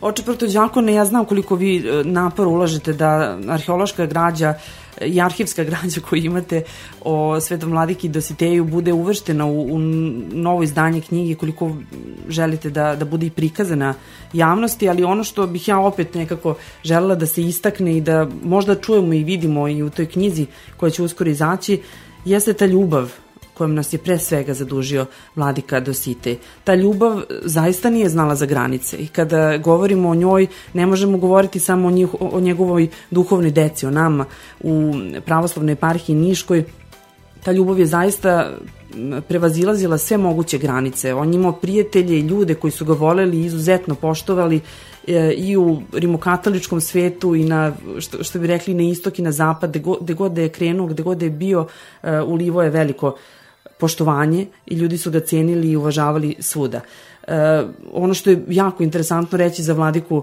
Oče 0.00 0.22
Protođakone, 0.22 0.94
ja 0.94 1.04
znam 1.04 1.24
koliko 1.24 1.54
vi 1.54 1.76
e, 1.76 2.04
napor 2.04 2.46
ulažete 2.48 2.92
da 2.92 3.38
arheološka 3.48 4.06
građa 4.06 4.54
i 5.00 5.20
arhivska 5.20 5.64
građa 5.70 6.00
koju 6.00 6.24
imate 6.24 6.62
o 7.00 7.40
Svetom 7.40 7.70
Vladiki 7.70 8.08
Dositeju 8.08 8.64
bude 8.64 8.92
uvrštena 8.92 9.46
u, 9.46 9.74
u 9.74 9.78
novo 10.32 10.62
izdanje 10.62 11.00
knjige, 11.00 11.34
koliko 11.34 11.76
želite 12.28 12.70
da, 12.70 12.96
da 12.96 13.04
bude 13.04 13.26
i 13.26 13.30
prikazana 13.30 13.94
javnosti, 14.32 14.88
ali 14.88 15.04
ono 15.04 15.24
što 15.24 15.46
bih 15.46 15.68
ja 15.68 15.78
opet 15.78 16.14
nekako 16.14 16.54
želela 16.84 17.14
da 17.14 17.26
se 17.26 17.42
istakne 17.42 17.96
i 17.96 18.00
da 18.00 18.28
možda 18.42 18.74
čujemo 18.74 19.14
i 19.14 19.24
vidimo 19.24 19.68
i 19.68 19.82
u 19.82 19.90
toj 19.90 20.06
knjizi 20.06 20.46
koja 20.76 20.90
će 20.90 21.02
uskoro 21.02 21.30
izaći, 21.30 21.80
jeste 22.24 22.52
ta 22.52 22.66
ljubav 22.66 23.12
kojom 23.54 23.74
nas 23.74 23.92
je 23.92 23.98
pre 23.98 24.18
svega 24.18 24.54
zadužio 24.54 25.06
vladika 25.36 25.80
Dosite. 25.80 26.36
Ta 26.64 26.74
ljubav 26.74 27.20
zaista 27.42 27.90
nije 27.90 28.08
znala 28.08 28.34
za 28.34 28.46
granice 28.46 28.96
i 28.96 29.06
kada 29.06 29.58
govorimo 29.58 30.08
o 30.08 30.14
njoj 30.14 30.46
ne 30.72 30.86
možemo 30.86 31.18
govoriti 31.18 31.60
samo 31.60 31.88
o, 31.88 31.90
njih, 31.90 32.08
o 32.20 32.40
njegovoj 32.40 32.88
duhovnoj 33.10 33.50
deci, 33.50 33.86
o 33.86 33.90
nama 33.90 34.24
u 34.60 34.94
pravoslavnoj 35.26 35.72
eparhiji 35.72 36.16
Niškoj. 36.16 36.64
Ta 37.44 37.52
ljubav 37.52 37.78
je 37.78 37.86
zaista 37.86 38.50
prevazilazila 39.28 39.98
sve 39.98 40.16
moguće 40.16 40.58
granice. 40.58 41.14
On 41.14 41.34
imao 41.34 41.52
prijatelje 41.52 42.18
i 42.18 42.26
ljude 42.26 42.54
koji 42.54 42.70
su 42.70 42.84
ga 42.84 42.92
voleli 42.92 43.36
i 43.36 43.44
izuzetno 43.44 43.94
poštovali 43.94 44.60
e, 45.06 45.32
i 45.36 45.56
u 45.56 45.82
rimokatoličkom 45.92 46.80
svetu 46.80 47.34
i 47.34 47.44
na, 47.44 47.72
što, 47.98 48.24
što 48.24 48.38
bi 48.38 48.46
rekli, 48.46 48.74
na 48.74 48.82
istok 48.82 49.18
i 49.18 49.22
na 49.22 49.32
zapad, 49.32 49.70
gde 49.70 49.78
god, 49.78 49.98
gde 50.00 50.14
god 50.14 50.32
da 50.32 50.40
je 50.40 50.48
krenuo, 50.48 50.86
gde 50.86 51.02
god 51.02 51.18
da 51.18 51.24
je 51.24 51.30
bio, 51.30 51.66
e, 52.02 52.20
ulivo 52.20 52.62
je 52.62 52.70
veliko 52.70 53.16
poštovanje 53.78 54.46
i 54.66 54.74
ljudi 54.74 54.98
su 54.98 55.10
ga 55.10 55.20
cenili 55.20 55.70
i 55.70 55.76
uvažavali 55.76 56.36
svuda. 56.40 56.80
E, 57.28 57.62
ono 57.92 58.14
što 58.14 58.30
je 58.30 58.44
jako 58.48 58.82
interesantno 58.82 59.38
reći 59.38 59.62
za 59.62 59.72
vladiku 59.72 60.22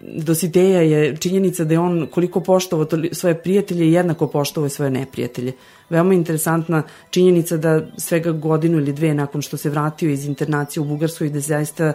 Dositeja 0.00 0.80
je 0.80 1.16
činjenica 1.16 1.64
da 1.64 1.74
je 1.74 1.78
on 1.80 2.06
koliko 2.10 2.40
poštovao 2.40 2.86
svoje 3.12 3.42
prijatelje 3.42 3.92
jednako 3.92 4.26
poštovao 4.26 4.68
svoje 4.68 4.90
neprijatelje. 4.90 5.52
Veoma 5.90 6.14
interesantna 6.14 6.82
činjenica 7.10 7.56
da 7.56 7.86
svega 7.96 8.32
godinu 8.32 8.78
ili 8.78 8.92
dve 8.92 9.14
nakon 9.14 9.42
što 9.42 9.56
se 9.56 9.70
vratio 9.70 10.10
iz 10.10 10.24
internacije 10.24 10.80
u 10.80 10.84
Bugarskoj 10.84 11.28
da 11.28 11.36
je 11.36 11.40
zaista 11.40 11.92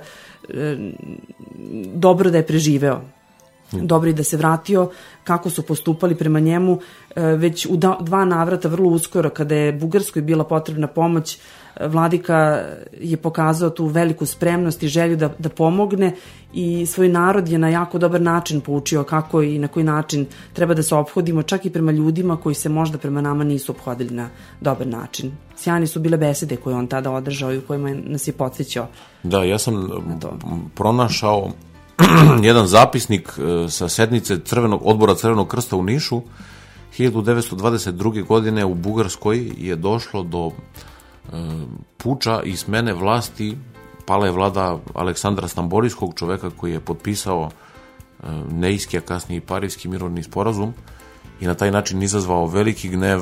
e, 0.50 0.78
dobro 1.94 2.30
da 2.30 2.38
je 2.38 2.48
preživeo 2.48 3.02
dobro 3.72 4.10
i 4.10 4.14
da 4.14 4.24
se 4.24 4.38
vratio, 4.38 4.90
kako 5.24 5.50
su 5.50 5.64
postupali 5.64 6.16
prema 6.16 6.40
njemu, 6.40 6.80
e, 7.16 7.22
već 7.22 7.66
u 7.66 7.78
dva 8.00 8.26
navrata 8.26 8.68
vrlo 8.68 8.90
uskoro 8.90 9.30
kada 9.30 9.56
je 9.56 9.74
Bugarskoj 9.74 10.22
bila 10.22 10.44
potrebna 10.44 10.88
pomoć, 10.88 11.40
Vladika 11.82 12.64
je 13.00 13.18
pokazao 13.18 13.70
tu 13.70 13.86
veliku 13.86 14.26
spremnost 14.26 14.84
i 14.84 14.88
želju 14.88 15.16
da, 15.16 15.30
da 15.40 15.50
pomogne 15.50 16.16
i 16.54 16.86
svoj 16.86 17.10
narod 17.10 17.50
je 17.50 17.58
na 17.58 17.70
jako 17.70 17.98
dobar 17.98 18.22
način 18.22 18.62
poučio 18.62 19.04
kako 19.04 19.42
i 19.42 19.60
na 19.60 19.68
koji 19.68 19.84
način 19.84 20.26
treba 20.54 20.74
da 20.74 20.84
se 20.84 20.96
obhodimo, 20.96 21.44
čak 21.44 21.66
i 21.66 21.70
prema 21.70 21.92
ljudima 21.92 22.38
koji 22.38 22.56
se 22.56 22.70
možda 22.70 22.98
prema 22.98 23.22
nama 23.22 23.44
nisu 23.44 23.72
obhodili 23.72 24.16
na 24.16 24.30
dobar 24.62 24.88
način. 24.88 25.32
Sjajne 25.56 25.88
su 25.88 26.00
bile 26.00 26.18
besede 26.18 26.56
koje 26.56 26.76
on 26.76 26.88
tada 26.88 27.12
održao 27.12 27.54
i 27.54 27.58
u 27.58 27.62
kojima 27.62 27.94
nas 28.06 28.28
je 28.28 28.34
podsjećao. 28.34 28.88
Da, 29.24 29.44
ja 29.44 29.60
sam 29.60 29.90
pronašao 30.76 31.52
jedan 32.44 32.68
zapisnik 32.68 33.30
e, 33.38 33.70
sa 33.70 33.90
sednice 33.90 34.40
Crvenog 34.46 34.82
odbora 34.84 35.16
Crvenog 35.16 35.48
krsta 35.48 35.76
u 35.76 35.84
Nišu 35.84 36.22
1922. 36.98 38.26
godine 38.26 38.66
u 38.66 38.76
Bugarskoj 38.76 39.52
je 39.58 39.76
došlo 39.76 40.24
do 40.24 40.52
puča 41.98 42.42
i 42.44 42.56
smene 42.56 42.94
vlasti 42.94 43.58
pala 44.06 44.26
je 44.26 44.32
vlada 44.32 44.78
Aleksandra 44.94 45.48
Stamborijskog 45.48 46.14
čoveka 46.16 46.50
koji 46.50 46.72
je 46.72 46.80
potpisao 46.80 47.50
e, 47.50 48.28
Nejski, 48.52 48.98
a 48.98 49.02
kasnije 49.02 49.38
i 49.38 49.42
Parijski 49.42 49.88
mirovni 49.88 50.24
sporazum 50.24 50.74
i 51.42 51.48
na 51.48 51.54
taj 51.54 51.72
način 51.72 52.04
izazvao 52.04 52.46
veliki 52.46 52.90
gnev 52.90 53.22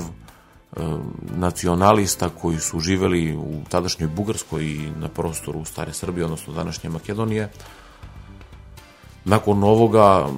nacionalista 1.37 2.29
koji 2.29 2.59
su 2.59 2.79
živeli 2.79 3.35
u 3.35 3.61
tadašnjoj 3.69 4.09
Bugarskoj 4.09 4.63
i 4.63 4.91
na 4.99 5.07
prostoru 5.07 5.65
Stare 5.65 5.93
Srbije, 5.93 6.25
odnosno 6.25 6.53
današnje 6.53 6.89
Makedonije, 6.89 7.51
Nakon 9.25 9.63
ovoga 9.63 10.29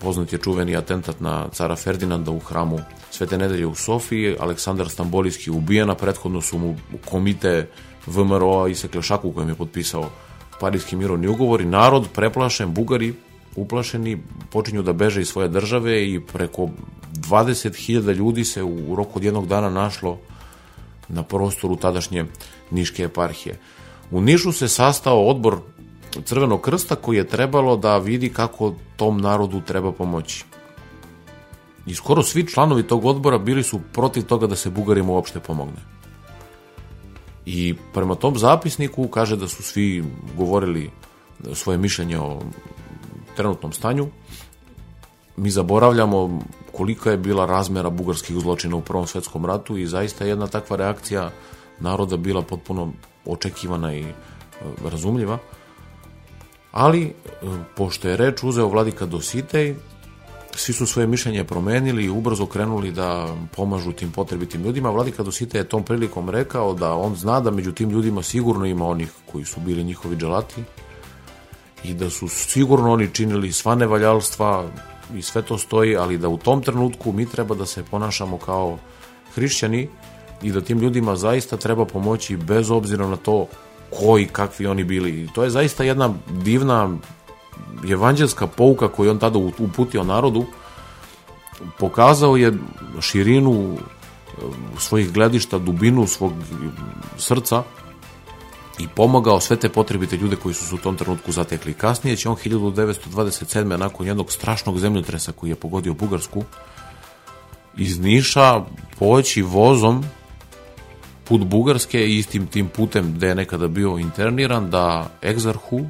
poznat 0.00 0.32
je 0.32 0.38
čuveni 0.38 0.76
atentat 0.76 1.20
na 1.20 1.48
cara 1.48 1.76
Ferdinanda 1.76 2.30
u 2.30 2.38
hramu 2.38 2.78
Svete 3.10 3.38
nedelje 3.38 3.66
u 3.66 3.74
Sofiji, 3.74 4.36
Aleksandar 4.40 4.88
Stambolijski 4.88 5.50
ubijen, 5.50 5.90
a 5.90 5.94
prethodno 5.94 6.40
su 6.40 6.58
mu 6.58 6.76
komite 7.10 7.68
VMRO-a 8.06 8.68
isekle 8.68 9.02
šaku 9.02 9.28
u 9.28 9.32
kojem 9.32 9.48
je 9.48 9.54
potpisao 9.54 10.10
Parijski 10.60 10.96
mirovni 10.96 11.28
ugovor 11.28 11.60
i 11.60 11.64
narod 11.64 12.08
preplašen, 12.14 12.74
Bugari 12.74 13.14
uplašeni, 13.56 14.18
počinju 14.50 14.82
da 14.82 14.92
beže 14.92 15.20
iz 15.20 15.28
svoje 15.28 15.48
države 15.48 16.10
i 16.10 16.20
preko 16.20 16.68
20.000 17.14 18.14
ljudi 18.14 18.44
se 18.44 18.62
u 18.62 18.94
roku 18.94 19.18
od 19.18 19.24
jednog 19.24 19.46
dana 19.46 19.70
našlo 19.70 20.18
na 21.08 21.22
prostoru 21.22 21.76
tadašnje 21.76 22.24
Niške 22.70 23.02
eparhije. 23.02 23.58
U 24.10 24.20
Nišu 24.20 24.52
se 24.52 24.68
sastao 24.68 25.26
odbor 25.26 25.58
Crvenog 26.24 26.60
krsta 26.60 26.96
koji 26.96 27.16
je 27.16 27.28
trebalo 27.28 27.76
da 27.76 27.98
vidi 27.98 28.28
kako 28.28 28.74
tom 28.96 29.20
narodu 29.20 29.60
treba 29.60 29.92
pomoći. 29.92 30.44
I 31.86 31.94
skoro 31.94 32.22
svi 32.22 32.46
članovi 32.46 32.82
tog 32.82 33.04
odbora 33.04 33.38
bili 33.38 33.62
su 33.62 33.80
protiv 33.92 34.22
toga 34.22 34.46
da 34.46 34.56
se 34.56 34.70
Bugarima 34.70 35.12
uopšte 35.12 35.40
pomogne. 35.40 35.80
I 37.46 37.74
prema 37.94 38.14
tom 38.14 38.38
zapisniku 38.38 39.08
kaže 39.08 39.36
da 39.36 39.48
su 39.48 39.62
svi 39.62 40.04
govorili 40.36 40.90
svoje 41.54 41.78
mišljenje 41.78 42.18
o 42.18 42.40
trenutnom 43.36 43.72
stanju. 43.72 44.08
Mi 45.36 45.50
zaboravljamo 45.50 46.40
kolika 46.72 47.10
je 47.10 47.16
bila 47.16 47.46
razmera 47.46 47.90
bugarskih 47.90 48.36
zločina 48.36 48.76
u 48.76 48.80
Prvom 48.80 49.06
svetskom 49.06 49.46
ratu 49.46 49.76
i 49.76 49.86
zaista 49.86 50.24
jedna 50.24 50.46
takva 50.46 50.76
reakcija 50.76 51.30
naroda 51.80 52.16
bila 52.16 52.42
potpuno 52.42 52.92
očekivana 53.26 53.94
i 53.94 54.02
e, 54.02 54.14
razumljiva 54.84 55.38
ali 56.72 57.02
e, 57.02 57.12
pošto 57.76 58.08
je 58.08 58.16
reč 58.16 58.42
uzeo 58.42 58.68
vladika 58.68 59.06
Dositej, 59.06 59.74
svi 60.54 60.72
su 60.72 60.86
svoje 60.86 61.06
mišljenje 61.06 61.44
promenili 61.44 62.04
i 62.04 62.10
ubrzo 62.10 62.46
krenuli 62.46 62.92
da 62.92 63.36
pomažu 63.56 63.92
tim 63.92 64.12
potrebitim 64.12 64.62
ljudima. 64.62 64.90
Vladika 64.90 65.22
Dositej 65.22 65.60
je 65.60 65.68
tom 65.68 65.84
prilikom 65.84 66.30
rekao 66.30 66.74
da 66.74 66.94
on 66.94 67.16
zna 67.16 67.40
da 67.40 67.50
među 67.50 67.72
tim 67.72 67.90
ljudima 67.90 68.22
sigurno 68.22 68.66
ima 68.66 68.86
onih 68.86 69.12
koji 69.32 69.44
su 69.44 69.60
bili 69.60 69.84
njihovi 69.84 70.16
dželati 70.16 70.62
i 71.84 71.94
da 71.94 72.10
su 72.10 72.28
sigurno 72.28 72.92
oni 72.92 73.08
činili 73.12 73.52
sva 73.52 73.74
nevaljalstva 73.74 74.68
i 75.14 75.22
sve 75.22 75.42
to 75.42 75.58
stoji, 75.58 75.96
ali 75.96 76.18
da 76.18 76.28
u 76.28 76.38
tom 76.38 76.62
trenutku 76.62 77.12
mi 77.12 77.26
treba 77.26 77.54
da 77.54 77.66
se 77.66 77.84
ponašamo 77.84 78.38
kao 78.38 78.78
hrišćani 79.34 79.88
i 80.42 80.52
da 80.52 80.60
tim 80.60 80.78
ljudima 80.78 81.16
zaista 81.16 81.56
treba 81.56 81.84
pomoći 81.84 82.36
bez 82.36 82.70
obzira 82.70 83.08
na 83.08 83.16
to 83.16 83.46
koji, 83.98 84.26
kakvi 84.26 84.66
oni 84.66 84.84
bili. 84.84 85.10
I 85.10 85.28
to 85.34 85.44
je 85.44 85.50
zaista 85.50 85.84
jedna 85.84 86.14
divna 86.28 86.96
evanđelska 87.90 88.46
pouka 88.46 88.88
koju 88.88 89.10
on 89.10 89.18
tada 89.18 89.38
uputio 89.38 90.04
narodu. 90.04 90.46
Pokazao 91.78 92.36
je 92.36 92.52
širinu 93.00 93.74
e, 93.74 93.78
svojih 94.78 95.12
gledišta, 95.12 95.58
dubinu 95.58 96.06
svog 96.06 96.32
srca 97.18 97.62
i 98.78 98.88
pomogao 98.96 99.40
sve 99.40 99.56
te 99.56 99.68
potrebite 99.68 100.16
ljude 100.16 100.36
koji 100.36 100.54
su 100.54 100.66
se 100.66 100.74
u 100.74 100.78
tom 100.78 100.96
trenutku 100.96 101.32
zatekli. 101.32 101.74
Kasnije 101.74 102.16
će 102.16 102.28
on 102.28 102.36
1927. 102.36 103.76
nakon 103.76 104.06
jednog 104.06 104.32
strašnog 104.32 104.78
zemljotresa 104.78 105.32
koji 105.32 105.50
je 105.50 105.54
pogodio 105.54 105.94
Bugarsku 105.94 106.44
iz 107.76 107.98
Niša 107.98 108.64
poći 108.98 109.42
vozom 109.42 110.04
put 111.30 111.44
Bugarske 111.44 112.06
i 112.06 112.18
istim 112.18 112.46
tim 112.46 112.68
putem 112.68 113.12
gde 113.14 113.28
je 113.28 113.34
nekada 113.34 113.68
bio 113.68 113.98
interniran 113.98 114.70
da 114.70 115.10
egzarhu, 115.22 115.84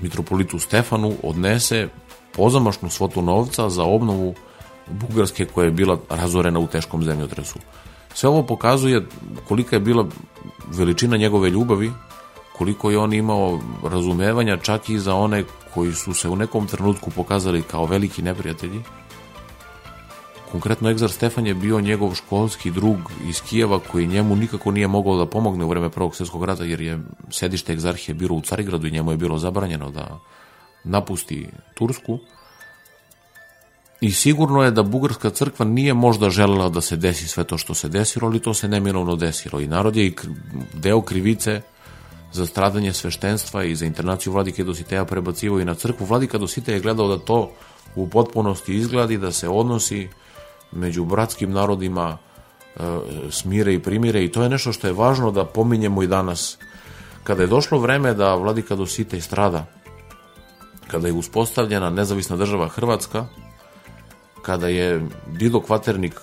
mitropolitu 0.00 0.58
Stefanu, 0.58 1.12
odnese 1.22 1.88
pozamašnu 2.36 2.90
svotu 2.90 3.22
novca 3.22 3.68
za 3.68 3.84
obnovu 3.84 4.34
Bugarske 4.86 5.44
koja 5.44 5.64
je 5.64 5.70
bila 5.70 5.98
razorena 6.10 6.58
u 6.58 6.66
teškom 6.66 7.04
zemljotresu. 7.04 7.58
Sve 8.14 8.28
ovo 8.28 8.42
pokazuje 8.42 9.06
kolika 9.48 9.76
je 9.76 9.80
bila 9.80 10.06
veličina 10.66 11.16
njegove 11.16 11.50
ljubavi, 11.50 11.90
koliko 12.58 12.90
je 12.90 12.98
on 12.98 13.12
imao 13.12 13.60
razumevanja 13.84 14.56
čak 14.56 14.88
i 14.88 14.98
za 14.98 15.14
one 15.14 15.44
koji 15.74 15.92
su 15.92 16.14
se 16.14 16.28
u 16.28 16.36
nekom 16.36 16.66
trenutku 16.66 17.10
pokazali 17.10 17.62
kao 17.62 17.86
veliki 17.86 18.22
neprijatelji, 18.22 18.82
Konkretno 20.52 20.90
Egzar 20.90 21.10
Stefan 21.10 21.46
je 21.46 21.54
bio 21.54 21.80
njegov 21.80 22.14
školski 22.14 22.70
drug 22.70 22.98
iz 23.28 23.40
Kijeva 23.42 23.80
koji 23.80 24.06
njemu 24.06 24.36
nikako 24.36 24.70
nije 24.70 24.88
mogao 24.88 25.16
da 25.16 25.26
pomogne 25.26 25.64
u 25.64 25.68
vreme 25.68 25.90
Prvog 25.90 26.16
svjetskog 26.16 26.44
rata 26.44 26.64
jer 26.64 26.80
je 26.80 26.98
sedište 27.30 27.72
egzarhije 27.72 28.14
bilo 28.14 28.36
u 28.36 28.40
Carigradu 28.40 28.86
i 28.86 28.90
njemu 28.90 29.10
je 29.10 29.16
bilo 29.16 29.38
zabranjeno 29.38 29.90
da 29.90 30.18
napusti 30.84 31.48
Tursku. 31.74 32.18
I 34.00 34.12
sigurno 34.12 34.62
je 34.62 34.70
da 34.70 34.82
Bugarska 34.82 35.30
crkva 35.30 35.66
nije 35.66 35.94
možda 35.94 36.30
želela 36.30 36.68
da 36.68 36.80
se 36.80 36.96
desi 36.96 37.28
sve 37.28 37.44
to 37.44 37.58
što 37.58 37.74
se 37.74 37.88
desilo, 37.88 38.28
ali 38.28 38.40
to 38.40 38.54
se 38.54 38.68
neminovno 38.68 39.16
desilo. 39.16 39.60
I 39.60 39.66
narod 39.66 39.96
je 39.96 40.06
i 40.06 40.14
deo 40.74 41.02
krivice 41.02 41.62
za 42.32 42.46
stradanje 42.46 42.92
sveštenstva 42.92 43.64
i 43.64 43.74
za 43.74 43.86
internaciju 43.86 44.32
vladike 44.32 44.64
Dositeja 44.64 45.04
prebacivo 45.04 45.60
i 45.60 45.64
na 45.64 45.74
crkvu. 45.74 46.06
Vladika 46.06 46.38
Dositeja 46.38 46.74
je 46.74 46.80
gledao 46.80 47.08
da 47.08 47.18
to 47.18 47.50
u 47.96 48.08
potpunosti 48.08 48.74
izgladi, 48.74 49.18
da 49.18 49.32
se 49.32 49.48
odnosi 49.48 50.08
među 50.72 51.04
bratskim 51.04 51.52
narodima 51.52 52.18
e, 52.76 52.80
smire 53.30 53.74
i 53.74 53.82
primire 53.82 54.24
i 54.24 54.32
to 54.32 54.42
je 54.42 54.48
nešto 54.48 54.72
što 54.72 54.86
je 54.86 54.92
važno 54.92 55.30
da 55.30 55.44
pominjemo 55.44 56.02
i 56.02 56.06
danas. 56.06 56.58
Kada 57.24 57.42
je 57.42 57.48
došlo 57.48 57.78
vreme 57.78 58.14
da 58.14 58.34
vladika 58.34 58.76
Dositej 58.76 59.20
strada, 59.20 59.66
kada 60.90 61.06
je 61.06 61.12
uspostavljena 61.12 61.90
nezavisna 61.90 62.36
država 62.36 62.68
Hrvatska, 62.68 63.26
kada 64.42 64.68
je 64.68 65.06
Dido 65.26 65.60
Kvaternik 65.60 66.20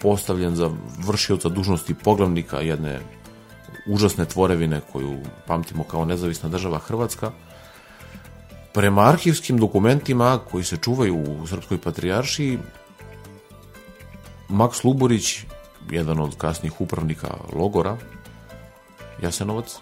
postavljen 0.00 0.56
za 0.56 0.70
vršioca 1.06 1.48
dužnosti 1.48 1.94
poglavnika 1.94 2.60
jedne 2.60 3.00
užasne 3.86 4.24
tvorevine 4.24 4.80
koju 4.92 5.18
pamtimo 5.46 5.84
kao 5.84 6.04
nezavisna 6.04 6.48
država 6.48 6.78
Hrvatska, 6.78 7.30
prema 8.74 9.02
arhivskim 9.02 9.58
dokumentima 9.58 10.38
koji 10.50 10.64
se 10.64 10.76
čuvaju 10.76 11.16
u 11.16 11.46
Srpskoj 11.46 11.78
patrijaršiji, 11.78 12.58
Max 14.48 14.84
Luborić, 14.84 15.44
jedan 15.90 16.20
od 16.20 16.36
kasnih 16.36 16.80
upravnika 16.80 17.28
logora, 17.52 17.96
Jasenovac, 19.22 19.76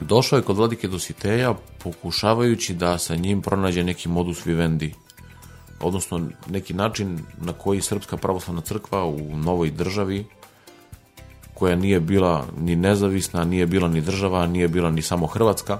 došao 0.00 0.36
je 0.36 0.42
kod 0.42 0.56
vladike 0.56 0.88
Dositeja 0.88 1.54
pokušavajući 1.82 2.74
da 2.74 2.98
sa 2.98 3.16
njim 3.16 3.42
pronađe 3.42 3.84
neki 3.84 4.08
modus 4.08 4.46
vivendi, 4.46 4.94
odnosno 5.80 6.28
neki 6.50 6.74
način 6.74 7.18
na 7.40 7.52
koji 7.52 7.80
Srpska 7.80 8.16
pravoslavna 8.16 8.60
crkva 8.60 9.04
u 9.04 9.36
novoj 9.36 9.70
državi 9.70 10.26
koja 11.54 11.76
nije 11.76 12.00
bila 12.00 12.46
ni 12.58 12.76
nezavisna, 12.76 13.44
nije 13.44 13.66
bila 13.66 13.88
ni 13.88 14.00
država, 14.00 14.46
nije 14.46 14.68
bila 14.68 14.90
ni 14.90 15.02
samo 15.02 15.26
Hrvatska, 15.26 15.78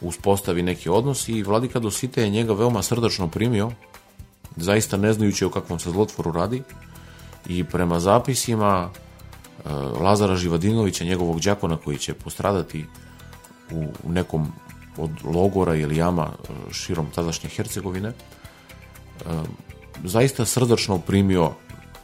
uspostavi 0.00 0.62
neki 0.62 0.88
odnos 0.88 1.28
i 1.28 1.42
vladika 1.42 1.78
Dosite 1.78 2.22
je 2.22 2.30
njega 2.30 2.52
veoma 2.52 2.82
srdačno 2.82 3.28
primio, 3.28 3.70
zaista 4.56 4.96
ne 4.96 5.12
znajući 5.12 5.44
o 5.44 5.50
kakvom 5.50 5.78
se 5.78 5.90
zlotvoru 5.90 6.32
radi 6.32 6.62
i 7.46 7.64
prema 7.64 8.00
zapisima 8.00 8.90
e, 8.90 9.68
Lazara 10.00 10.36
Živadinovića, 10.36 11.04
njegovog 11.04 11.40
đakona 11.40 11.76
koji 11.76 11.98
će 11.98 12.14
postradati 12.14 12.84
u 13.70 14.12
nekom 14.12 14.52
od 14.96 15.10
logora 15.24 15.74
ili 15.74 15.96
jama 15.96 16.28
e, 16.32 16.72
širom 16.72 17.06
tadašnje 17.14 17.48
Hercegovine, 17.48 18.08
e, 18.08 18.14
zaista 20.04 20.44
srdačno 20.44 20.98
primio 20.98 21.52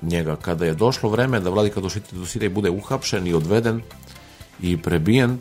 njega. 0.02 0.36
Kada 0.36 0.64
je 0.64 0.74
došlo 0.74 1.10
vreme 1.10 1.40
da 1.40 1.50
vladika 1.50 1.80
Dositej 2.12 2.48
bude 2.48 2.70
uhapšen 2.70 3.26
i 3.26 3.34
odveden 3.34 3.82
i 4.60 4.76
prebijen, 4.82 5.38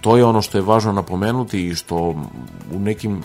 to 0.00 0.16
je 0.16 0.24
ono 0.24 0.42
što 0.42 0.58
je 0.58 0.62
važno 0.62 0.92
napomenuti 0.92 1.66
i 1.66 1.74
što 1.74 1.96
u 2.72 2.78
nekim 2.78 3.22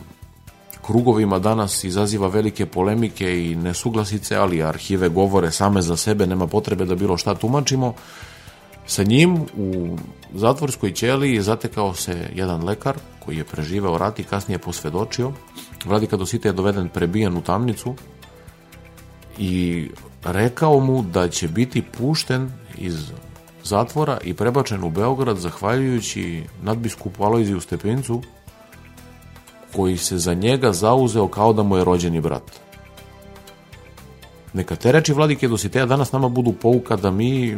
krugovima 0.86 1.40
danas 1.40 1.84
izaziva 1.84 2.28
velike 2.28 2.66
polemike 2.66 3.46
i 3.46 3.56
nesuglasice, 3.56 4.36
ali 4.36 4.64
arhive 4.64 5.10
govore 5.10 5.52
same 5.52 5.82
za 5.82 5.98
sebe, 5.98 6.28
nema 6.28 6.48
potrebe 6.48 6.86
da 6.86 6.96
bilo 6.96 7.18
šta 7.18 7.36
tumačimo. 7.36 7.94
Sa 8.88 9.04
njim 9.04 9.46
u 9.58 9.98
zatvorskoj 10.34 10.94
ćeli 10.94 11.42
zatekao 11.42 11.94
se 11.94 12.30
jedan 12.36 12.64
lekar 12.64 12.96
koji 13.26 13.38
je 13.38 13.44
preživeo 13.44 13.98
rat 13.98 14.20
i 14.20 14.24
kasnije 14.24 14.60
posvedočio. 14.60 15.32
Vladika 15.86 16.18
Dosite 16.18 16.50
je 16.50 16.54
doveden 16.54 16.90
prebijen 16.90 17.38
u 17.38 17.42
tamnicu 17.42 17.96
i 19.38 19.88
rekao 20.24 20.80
mu 20.80 21.02
da 21.02 21.30
će 21.30 21.48
biti 21.48 21.82
pušten 21.82 22.52
iz 22.78 23.12
zatvora 23.64 24.18
i 24.24 24.34
prebačen 24.34 24.84
u 24.84 24.90
Beograd 24.90 25.38
zahvaljujući 25.38 26.44
nadbiskupu 26.64 27.24
Alojziju 27.24 27.62
Stepincu 27.62 28.22
koji 29.76 29.98
se 29.98 30.18
za 30.18 30.34
njega 30.34 30.72
zauzeo 30.72 31.28
kao 31.28 31.54
da 31.54 31.64
mu 31.64 31.78
je 31.78 31.84
rođeni 31.84 32.22
brat. 32.22 32.52
Neka 34.54 34.76
te 34.76 34.92
reči 34.92 35.14
vladike 35.14 35.48
Dositeja 35.48 35.86
danas 35.86 36.12
nama 36.12 36.30
budu 36.30 36.54
pouka 36.54 36.96
da 36.96 37.12
mi 37.12 37.58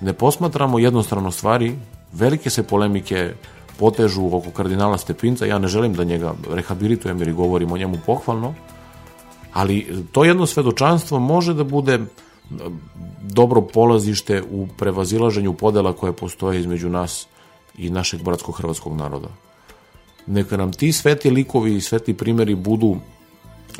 ne 0.00 0.12
posmatramo 0.12 0.78
jednostrano 0.78 1.30
stvari, 1.30 1.76
velike 2.12 2.50
se 2.50 2.62
polemike 2.62 3.32
potežu 3.78 4.26
oko 4.26 4.50
kardinala 4.50 4.98
Stepinca, 4.98 5.46
ja 5.46 5.58
ne 5.58 5.68
želim 5.68 5.94
da 5.94 6.04
njega 6.04 6.34
rehabilitujem 6.50 7.18
jer 7.18 7.32
govorim 7.32 7.72
o 7.72 7.78
njemu 7.78 7.98
pohvalno, 8.06 8.54
ali 9.52 10.04
to 10.12 10.24
jedno 10.24 10.46
svedočanstvo 10.46 11.18
može 11.18 11.54
da 11.54 11.64
bude 11.64 12.00
dobro 13.22 13.60
polazište 13.60 14.42
u 14.50 14.66
prevazilaženju 14.78 15.52
podela 15.52 15.92
koje 15.92 16.12
postoje 16.12 16.60
između 16.60 16.88
nas 16.88 17.26
i 17.78 17.90
našeg 17.90 18.22
bratskog 18.22 18.56
hrvatskog 18.56 18.96
naroda. 18.96 19.28
Neka 20.26 20.56
nam 20.56 20.72
ti 20.72 20.92
sveti 20.92 21.30
likovi 21.30 21.76
i 21.76 21.80
sveti 21.80 22.14
primjeri 22.14 22.54
budu 22.54 22.96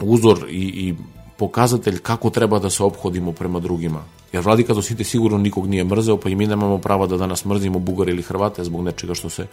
uzor 0.03 0.47
i, 0.51 0.63
i 0.63 0.95
pokazatelj 1.37 1.99
kako 1.99 2.31
treba 2.31 2.59
da 2.59 2.71
se 2.71 2.83
obhodimo 2.83 3.33
prema 3.33 3.61
drugima. 3.61 4.05
Jer 4.33 4.45
Vladika 4.45 4.75
Dosite 4.75 5.05
sigurno 5.05 5.39
nikog 5.39 5.67
nije 5.67 5.85
mrzeo, 5.85 6.17
pa 6.17 6.29
i 6.29 6.35
mi 6.35 6.47
nemamo 6.47 6.79
prava 6.79 7.07
da 7.07 7.17
danas 7.17 7.45
mrzimo 7.45 7.79
Bugare 7.79 8.13
ili 8.13 8.23
Hrvate 8.23 8.65
zbog 8.65 8.85
nečega 8.85 9.15
što 9.15 9.29
se 9.29 9.47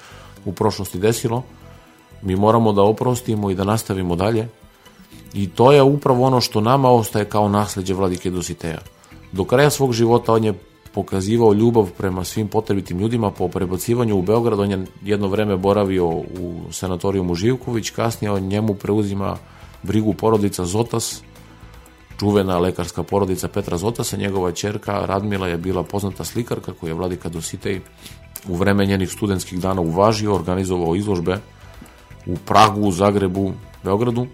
u 0.45 0.53
prošlosti 0.53 0.99
desilo. 0.99 1.43
Mi 2.21 2.35
moramo 2.35 2.73
da 2.73 2.81
oprostimo 2.81 3.51
i 3.51 3.55
da 3.55 3.63
nastavimo 3.63 4.15
dalje. 4.15 4.47
I 5.33 5.49
to 5.49 5.71
je 5.71 5.81
upravo 5.81 6.25
ono 6.25 6.41
što 6.41 6.61
nama 6.61 6.89
ostaje 6.89 7.25
kao 7.25 7.49
nasledđe 7.49 7.93
Vladike 7.93 8.29
Dositeja. 8.29 8.79
Do 9.31 9.43
kraja 9.43 9.69
svog 9.69 9.93
života 9.93 10.33
on 10.33 10.43
je 10.43 10.53
pokazivao 10.93 11.53
ljubav 11.53 11.89
prema 11.97 12.23
svim 12.23 12.47
potrebitim 12.47 12.99
ljudima. 12.99 13.31
Po 13.31 13.47
prebacivanju 13.47 14.17
u 14.17 14.21
Beograd, 14.21 14.59
on 14.59 14.71
je 14.71 14.85
jedno 15.03 15.27
vreme 15.27 15.57
boravio 15.57 16.07
u 16.07 16.61
sanatorijumu 16.71 17.35
Živković, 17.35 17.89
kasnije 17.89 18.31
on 18.31 18.41
njemu 18.41 18.73
preuzima 18.73 19.37
brigu 19.83 20.13
porodica 20.13 20.65
Zotas, 20.65 21.21
čuvena 22.19 22.59
lekarska 22.59 23.03
porodica 23.03 23.47
Petra 23.47 23.77
Zotasa, 23.77 24.17
njegova 24.17 24.51
čerka 24.51 25.05
Radmila 25.05 25.47
je 25.47 25.57
bila 25.57 25.83
poznata 25.83 26.23
slikarka 26.23 26.73
koju 26.73 26.89
je 26.89 26.93
Vladika 26.93 27.29
Dositej 27.29 27.81
u 28.47 28.55
vreme 28.55 28.85
njenih 28.85 29.11
studentskih 29.11 29.59
dana 29.59 29.81
uvažio, 29.81 30.35
organizovao 30.35 30.95
izložbe 30.95 31.37
u 32.25 32.37
Pragu, 32.45 32.91
Zagrebu, 32.91 33.53
Beogradu. 33.83 34.27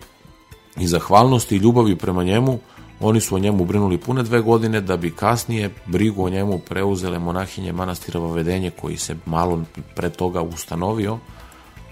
I 0.79 0.87
zahvalnosti 0.87 1.55
i 1.55 1.57
ljubavi 1.57 1.95
prema 1.95 2.23
njemu 2.23 2.59
oni 2.99 3.21
su 3.21 3.35
o 3.35 3.39
njemu 3.39 3.65
brinuli 3.65 3.97
pune 3.97 4.23
dve 4.23 4.41
godine 4.41 4.81
da 4.81 4.97
bi 4.97 5.11
kasnije 5.11 5.69
brigu 5.85 6.25
o 6.25 6.29
njemu 6.29 6.59
preuzele 6.59 7.19
monahinje 7.19 7.73
manastira 7.73 8.19
Vavedenje 8.19 8.69
koji 8.69 8.97
se 8.97 9.15
malo 9.25 9.63
pre 9.95 10.09
toga 10.09 10.41
ustanovio 10.41 11.17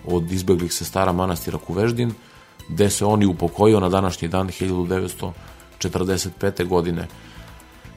od 0.05 0.31
izbeglih 0.31 0.73
sestara 0.73 1.11
manastira 1.11 1.57
Kuveždin 1.57 2.13
gde 2.69 2.89
se 2.89 3.05
oni 3.05 3.25
upokojio 3.25 3.79
na 3.79 3.89
današnji 3.89 4.27
dan 4.27 4.47
1945. 4.47 6.67
godine. 6.67 7.07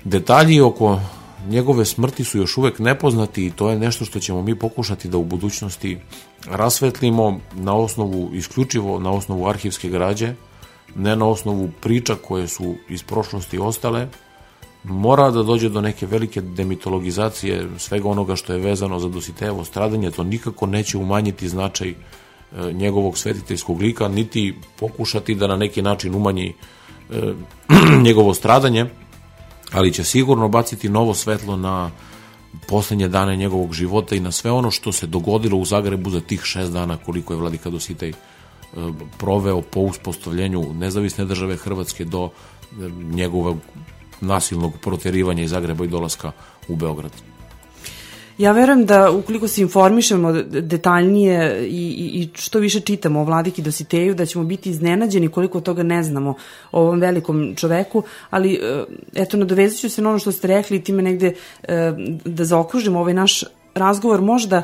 Detalji 0.04 0.60
oko 0.60 1.00
njegove 1.48 1.84
smrti 1.84 2.24
su 2.24 2.38
još 2.38 2.56
uvek 2.56 2.78
nepoznati 2.78 3.46
i 3.46 3.50
to 3.50 3.70
je 3.70 3.78
nešto 3.78 4.04
što 4.04 4.20
ćemo 4.20 4.42
mi 4.42 4.54
pokušati 4.54 5.08
da 5.08 5.18
u 5.18 5.24
budućnosti 5.24 5.98
rasvetlimo 6.46 7.40
na 7.54 7.74
osnovu, 7.74 8.30
isključivo 8.34 8.98
na 8.98 9.10
osnovu 9.10 9.48
arhivske 9.48 9.88
građe, 9.88 10.34
ne 10.94 11.16
na 11.16 11.26
osnovu 11.26 11.70
priča 11.80 12.14
koje 12.14 12.48
su 12.48 12.74
iz 12.88 13.02
prošlosti 13.02 13.58
ostale, 13.58 14.08
mora 14.84 15.30
da 15.30 15.42
dođe 15.42 15.68
do 15.68 15.80
neke 15.80 16.06
velike 16.06 16.40
demitologizacije 16.40 17.68
svega 17.78 18.08
onoga 18.08 18.36
što 18.36 18.52
je 18.52 18.58
vezano 18.58 18.98
za 18.98 19.08
Dositejevo 19.08 19.64
stradanje, 19.64 20.10
to 20.10 20.24
nikako 20.24 20.66
neće 20.66 20.98
umanjiti 20.98 21.48
značaj 21.48 21.88
e, 21.88 21.94
njegovog 22.72 23.18
svetiteljskog 23.18 23.80
lika, 23.80 24.08
niti 24.08 24.54
pokušati 24.78 25.34
da 25.34 25.46
na 25.46 25.56
neki 25.56 25.82
način 25.82 26.14
umanji 26.14 26.54
e, 27.10 27.34
njegovo 28.06 28.34
stradanje, 28.34 28.86
ali 29.72 29.92
će 29.92 30.04
sigurno 30.04 30.48
baciti 30.48 30.88
novo 30.88 31.14
svetlo 31.14 31.56
na 31.56 31.90
poslednje 32.68 33.08
dane 33.08 33.36
njegovog 33.36 33.72
života 33.72 34.14
i 34.14 34.20
na 34.20 34.32
sve 34.32 34.50
ono 34.50 34.70
što 34.70 34.92
se 34.92 35.06
dogodilo 35.06 35.58
u 35.58 35.64
Zagrebu 35.64 36.10
za 36.10 36.20
tih 36.20 36.42
šest 36.44 36.72
dana 36.72 36.96
koliko 36.96 37.32
je 37.32 37.38
Vladika 37.38 37.70
Dositej 37.70 38.12
proveo 39.18 39.60
po 39.60 39.80
uspostavljenju 39.80 40.64
nezavisne 40.74 41.24
države 41.24 41.56
Hrvatske 41.56 42.04
do 42.04 42.28
e, 42.28 42.74
njegovog 43.14 43.56
nasilnog 44.20 44.72
proterivanja 44.82 45.42
iz 45.42 45.50
Zagreba 45.50 45.84
i 45.84 45.88
dolaska 45.88 46.32
u 46.68 46.76
Beograd. 46.76 47.12
Ja 48.38 48.52
verujem 48.52 48.86
da 48.86 49.10
ukoliko 49.10 49.48
se 49.48 49.62
informišemo 49.62 50.32
detaljnije 50.42 51.66
i, 51.68 51.88
i, 51.88 52.22
i 52.22 52.28
što 52.34 52.58
više 52.58 52.80
čitamo 52.80 53.20
o 53.20 53.24
Vladiki 53.24 53.62
Dositeju, 53.62 54.14
da 54.14 54.26
ćemo 54.26 54.44
biti 54.44 54.70
iznenađeni 54.70 55.28
koliko 55.28 55.60
toga 55.60 55.82
ne 55.82 56.02
znamo 56.02 56.34
o 56.72 56.80
ovom 56.80 57.00
velikom 57.00 57.54
čoveku, 57.56 58.02
ali 58.30 58.54
e, 58.54 58.84
eto, 59.14 59.36
nadovezat 59.36 59.78
ću 59.78 59.88
se 59.90 60.02
na 60.02 60.10
ono 60.10 60.18
što 60.18 60.32
ste 60.32 60.48
rekli 60.48 60.76
i 60.76 60.82
time 60.82 61.02
negde 61.02 61.34
e, 61.62 61.92
da 62.24 62.44
zaokružimo 62.44 63.00
ovaj 63.00 63.14
naš 63.14 63.44
razgovor, 63.74 64.20
možda 64.20 64.62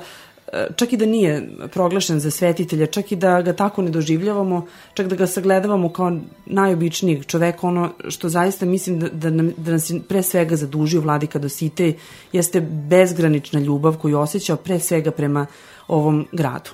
čak 0.77 0.93
i 0.93 0.97
da 0.97 1.07
nije 1.07 1.49
proglašen 1.73 2.21
za 2.21 2.31
svetitelja, 2.31 2.87
čak 2.87 3.13
i 3.13 3.17
da 3.17 3.43
ga 3.43 3.53
tako 3.53 3.83
ne 3.83 3.91
doživljavamo, 3.91 4.67
čak 4.95 5.07
da 5.07 5.17
ga 5.17 5.27
sagledavamo 5.27 5.89
kao 5.89 6.13
najobičnijeg 6.47 7.27
čoveka, 7.27 7.67
ono 7.67 7.93
što 8.09 8.29
zaista 8.29 8.67
mislim 8.67 9.01
da, 9.01 9.09
da, 9.09 9.31
nam, 9.31 9.53
da 9.57 9.71
nas 9.71 9.93
pre 10.09 10.23
svega 10.23 10.57
zadužio 10.57 11.01
vladika 11.01 11.39
Dosite, 11.39 11.93
jeste 12.33 12.61
bezgranična 12.61 13.61
ljubav 13.61 13.97
koju 13.97 14.19
osjećao 14.19 14.57
pre 14.57 14.81
svega 14.81 15.11
prema 15.11 15.47
ovom 15.89 16.27
gradu 16.33 16.71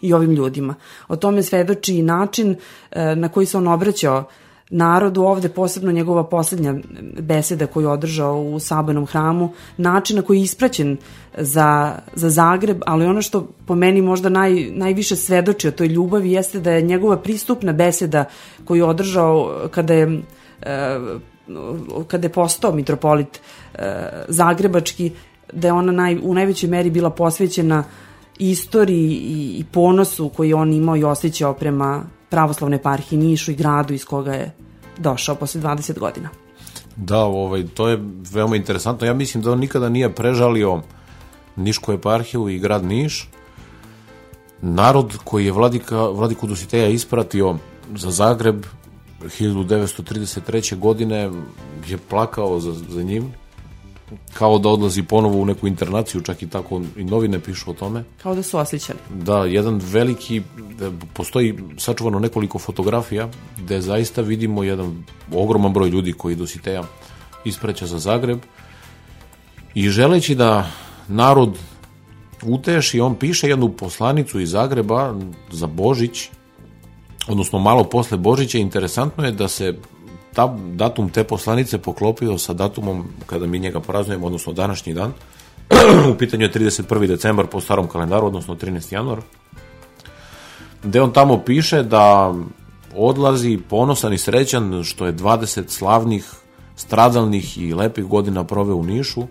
i 0.00 0.12
ovim 0.12 0.30
ljudima. 0.30 0.74
O 1.08 1.16
tome 1.16 1.42
svedoči 1.42 1.96
i 1.96 2.02
način 2.02 2.56
e, 2.90 3.16
na 3.16 3.28
koji 3.28 3.46
se 3.46 3.58
on 3.58 3.68
obraćao 3.68 4.24
narodu 4.70 5.22
ovde, 5.22 5.48
posebno 5.48 5.92
njegova 5.92 6.24
poslednja 6.24 6.74
beseda 7.20 7.66
koju 7.66 7.84
je 7.84 7.88
održao 7.88 8.40
u 8.40 8.60
Sabanom 8.60 9.06
hramu, 9.06 9.52
način 9.76 10.16
na 10.16 10.22
koji 10.22 10.38
je 10.38 10.42
ispraćen 10.42 10.96
za, 11.38 11.94
za 12.14 12.30
Zagreb, 12.30 12.82
ali 12.86 13.06
ono 13.06 13.22
što 13.22 13.48
po 13.66 13.74
meni 13.74 14.02
možda 14.02 14.28
naj, 14.28 14.70
najviše 14.70 15.16
svedoči 15.16 15.68
o 15.68 15.72
toj 15.72 15.86
ljubavi 15.86 16.32
jeste 16.32 16.60
da 16.60 16.72
je 16.72 16.82
njegova 16.82 17.16
pristupna 17.16 17.72
beseda 17.72 18.24
koju 18.64 18.78
je 18.78 18.84
održao 18.84 19.68
kada 19.70 19.94
je 19.94 20.22
e, 20.62 20.98
kada 22.06 22.26
je 22.26 22.32
postao 22.32 22.72
mitropolit 22.72 23.40
e, 23.74 24.08
Zagrebački, 24.28 25.12
da 25.52 25.68
je 25.68 25.72
ona 25.72 25.92
naj, 25.92 26.18
u 26.22 26.34
najvećoj 26.34 26.70
meri 26.70 26.90
bila 26.90 27.10
posvećena 27.10 27.84
istoriji 28.38 29.10
i, 29.10 29.58
i 29.58 29.64
ponosu 29.72 30.28
koji 30.28 30.54
on 30.54 30.72
imao 30.72 30.96
i 30.96 31.04
osjećao 31.04 31.54
prema 31.54 32.04
pravoslavne 32.28 32.76
eparhiji 32.76 33.18
Nišu 33.18 33.50
i 33.50 33.54
gradu 33.54 33.94
iz 33.94 34.04
koga 34.04 34.32
je 34.32 34.54
došao 34.98 35.34
posle 35.34 35.60
20 35.60 35.98
godina. 35.98 36.28
Da, 36.96 37.18
ovaj, 37.18 37.66
to 37.74 37.88
je 37.88 37.98
veoma 38.32 38.56
interesantno. 38.56 39.06
Ja 39.06 39.14
mislim 39.14 39.42
da 39.42 39.52
on 39.52 39.58
nikada 39.58 39.88
nije 39.88 40.14
prežalio 40.14 40.82
Nišku 41.56 41.92
eparhiju 41.92 42.48
i 42.48 42.58
grad 42.58 42.84
Niš. 42.84 43.28
Narod 44.62 45.18
koji 45.24 45.46
je 45.46 45.52
vladika, 45.52 46.08
vladiku 46.08 46.46
Dositeja 46.46 46.88
ispratio 46.88 47.56
za 47.94 48.10
Zagreb 48.10 48.64
1933. 49.22 50.78
godine 50.78 51.30
je 51.88 51.98
plakao 52.10 52.60
za, 52.60 52.72
za 52.72 53.02
njim 53.02 53.32
kao 54.34 54.58
da 54.58 54.68
odlazi 54.68 55.02
ponovo 55.02 55.38
u 55.38 55.44
neku 55.44 55.66
internaciju, 55.66 56.20
čak 56.20 56.42
i 56.42 56.48
tako 56.48 56.82
i 56.96 57.04
novine 57.04 57.40
pišu 57.40 57.70
o 57.70 57.74
tome. 57.74 58.04
Kao 58.22 58.34
da 58.34 58.42
su 58.42 58.58
osjećali. 58.58 58.98
Da, 59.14 59.44
jedan 59.44 59.80
veliki, 59.84 60.42
da 60.78 60.90
postoji 61.12 61.58
sačuvano 61.76 62.18
nekoliko 62.18 62.58
fotografija 62.58 63.28
gde 63.56 63.80
zaista 63.80 64.22
vidimo 64.22 64.62
jedan 64.62 65.04
ogroman 65.32 65.72
broj 65.72 65.88
ljudi 65.88 66.12
koji 66.12 66.36
Dositeja 66.36 66.82
ispreća 67.44 67.86
za 67.86 67.98
Zagreb 67.98 68.38
i 69.74 69.88
želeći 69.88 70.34
da 70.34 70.70
narod 71.08 71.58
uteši, 72.42 73.00
on 73.00 73.14
piše 73.14 73.48
jednu 73.48 73.68
poslanicu 73.68 74.40
iz 74.40 74.50
Zagreba 74.50 75.14
za 75.50 75.66
Božić, 75.66 76.30
odnosno 77.28 77.58
malo 77.58 77.84
posle 77.84 78.18
Božića, 78.18 78.58
interesantno 78.58 79.24
je 79.24 79.32
da 79.32 79.48
se 79.48 79.78
ta, 80.38 80.46
datum 80.74 81.08
te 81.10 81.24
poslanice 81.24 81.78
poklopio 81.78 82.38
sa 82.38 82.52
datumom 82.52 83.04
kada 83.26 83.46
mi 83.46 83.58
njega 83.58 83.80
praznujemo, 83.80 84.26
odnosno 84.26 84.52
današnji 84.52 84.94
dan. 84.94 85.12
u 86.12 86.14
pitanju 86.18 86.44
je 86.44 86.52
31. 86.52 87.06
decembar 87.06 87.46
po 87.46 87.60
starom 87.60 87.88
kalendaru, 87.88 88.26
odnosno 88.26 88.54
13. 88.54 88.92
januar, 88.94 89.20
gde 90.82 91.00
on 91.02 91.12
tamo 91.12 91.38
piše 91.38 91.82
da 91.82 92.34
odlazi 92.94 93.58
ponosan 93.68 94.12
i 94.12 94.18
srećan 94.18 94.84
što 94.84 95.06
je 95.06 95.12
20 95.12 95.68
slavnih, 95.68 96.30
stradalnih 96.76 97.58
i 97.58 97.74
lepih 97.74 98.04
godina 98.04 98.44
prove 98.44 98.72
u 98.72 98.82
Nišu, 98.82 99.26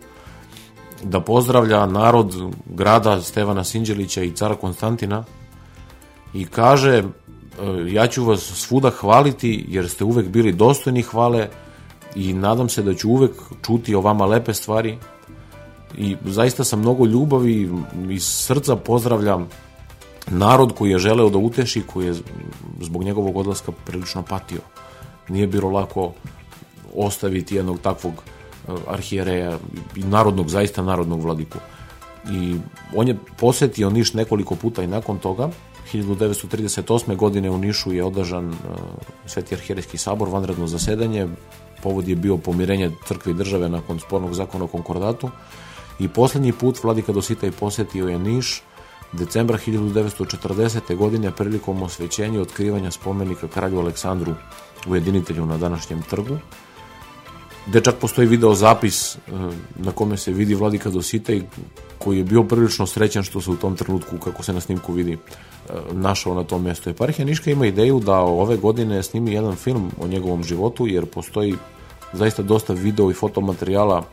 da 1.03 1.19
pozdravlja 1.19 1.85
narod 1.85 2.35
grada 2.65 3.21
Stevana 3.21 3.63
Sinđelića 3.63 4.23
i 4.23 4.31
cara 4.31 4.55
Konstantina 4.55 5.23
i 6.33 6.45
kaže 6.45 7.03
ja 7.87 8.07
ću 8.07 8.25
vas 8.25 8.41
svuda 8.41 8.89
hvaliti 8.89 9.65
jer 9.67 9.89
ste 9.89 10.03
uvek 10.03 10.27
bili 10.27 10.51
dostojni 10.51 11.01
hvale 11.01 11.49
i 12.15 12.33
nadam 12.33 12.69
se 12.69 12.81
da 12.81 12.93
ću 12.93 13.09
uvek 13.09 13.31
čuti 13.65 13.95
o 13.95 14.01
vama 14.01 14.25
lepe 14.25 14.53
stvari 14.53 14.97
i 15.97 16.15
zaista 16.25 16.63
sa 16.63 16.75
mnogo 16.75 17.05
ljubavi 17.05 17.69
iz 18.09 18.23
srca 18.23 18.75
pozdravljam 18.75 19.47
narod 20.27 20.73
koji 20.77 20.91
je 20.91 20.97
želeo 20.97 21.29
da 21.29 21.37
uteši, 21.37 21.81
koji 21.81 22.05
je 22.05 22.13
zbog 22.81 23.03
njegovog 23.03 23.37
odlaska 23.37 23.71
prilično 23.85 24.23
patio. 24.23 24.59
Nije 25.29 25.47
bilo 25.47 25.69
lako 25.69 26.13
ostaviti 26.95 27.55
jednog 27.55 27.79
takvog 27.79 28.13
e, 28.13 28.71
arhijereja 28.87 29.57
i 29.95 30.03
narodnog, 30.03 30.49
zaista 30.49 30.83
narodnog 30.83 31.21
vladiku. 31.21 31.57
I 32.31 32.55
on 32.95 33.07
je 33.07 33.17
posetio 33.37 33.89
Niš 33.89 34.13
nekoliko 34.13 34.55
puta 34.55 34.83
i 34.83 34.87
nakon 34.87 35.19
toga, 35.19 35.49
1938. 35.93 37.15
godine 37.15 37.49
u 37.49 37.57
Nišu 37.57 37.93
je 37.93 38.03
održan 38.03 38.49
uh, 38.49 38.55
Sveti 39.25 39.55
arhijerejski 39.55 39.97
sabor, 39.97 40.29
vanredno 40.29 40.67
zasedanje. 40.67 41.27
Povod 41.83 42.07
je 42.07 42.15
bio 42.15 42.37
pomirenje 42.37 42.91
crkve 43.07 43.31
i 43.31 43.35
države 43.35 43.69
nakon 43.69 43.99
spornog 43.99 44.33
zakona 44.33 44.65
o 44.65 44.67
konkordatu. 44.67 45.29
I 45.99 46.07
poslednji 46.07 46.53
put 46.53 46.83
Vladika 46.83 47.11
Dositej 47.11 47.51
posetio 47.51 48.07
je 48.07 48.19
Niš 48.19 48.61
decembra 49.13 49.57
1940. 49.57 50.95
godine 50.95 51.31
prilikom 51.31 51.83
osvećenja 51.83 52.41
otkrivanja 52.41 52.91
spomenika 52.91 53.47
kralju 53.47 53.79
Aleksandru 53.79 54.35
ujedinitelju 54.87 55.45
na 55.45 55.57
današnjem 55.57 56.01
trgu 56.01 56.37
gde 57.67 57.81
čak 57.81 57.95
postoji 57.95 58.27
video 58.27 58.53
zapis 58.53 59.15
uh, 59.15 59.53
na 59.75 59.91
kome 59.91 60.17
se 60.17 60.31
vidi 60.31 60.55
Vladika 60.55 60.89
Dositej 60.89 61.41
koji 61.97 62.17
je 62.17 62.23
bio 62.23 62.43
prilično 62.43 62.87
srećan 62.87 63.23
što 63.23 63.41
se 63.41 63.51
u 63.51 63.55
tom 63.55 63.75
trenutku, 63.75 64.17
kako 64.17 64.43
se 64.43 64.53
na 64.53 64.59
snimku 64.59 64.93
vidi, 64.93 65.17
našao 65.91 66.33
na 66.33 66.43
tom 66.43 66.63
mjestu. 66.63 66.89
Eparhija 66.89 67.25
Niška 67.25 67.51
ima 67.51 67.65
ideju 67.65 67.99
da 67.99 68.19
ove 68.19 68.57
godine 68.57 69.03
snimi 69.03 69.33
jedan 69.33 69.55
film 69.55 69.91
o 70.01 70.07
njegovom 70.07 70.43
životu, 70.43 70.87
jer 70.87 71.05
postoji 71.05 71.55
zaista 72.13 72.43
dosta 72.43 72.73
video 72.73 73.11
i 73.11 73.13
fotomaterijala 73.13 74.03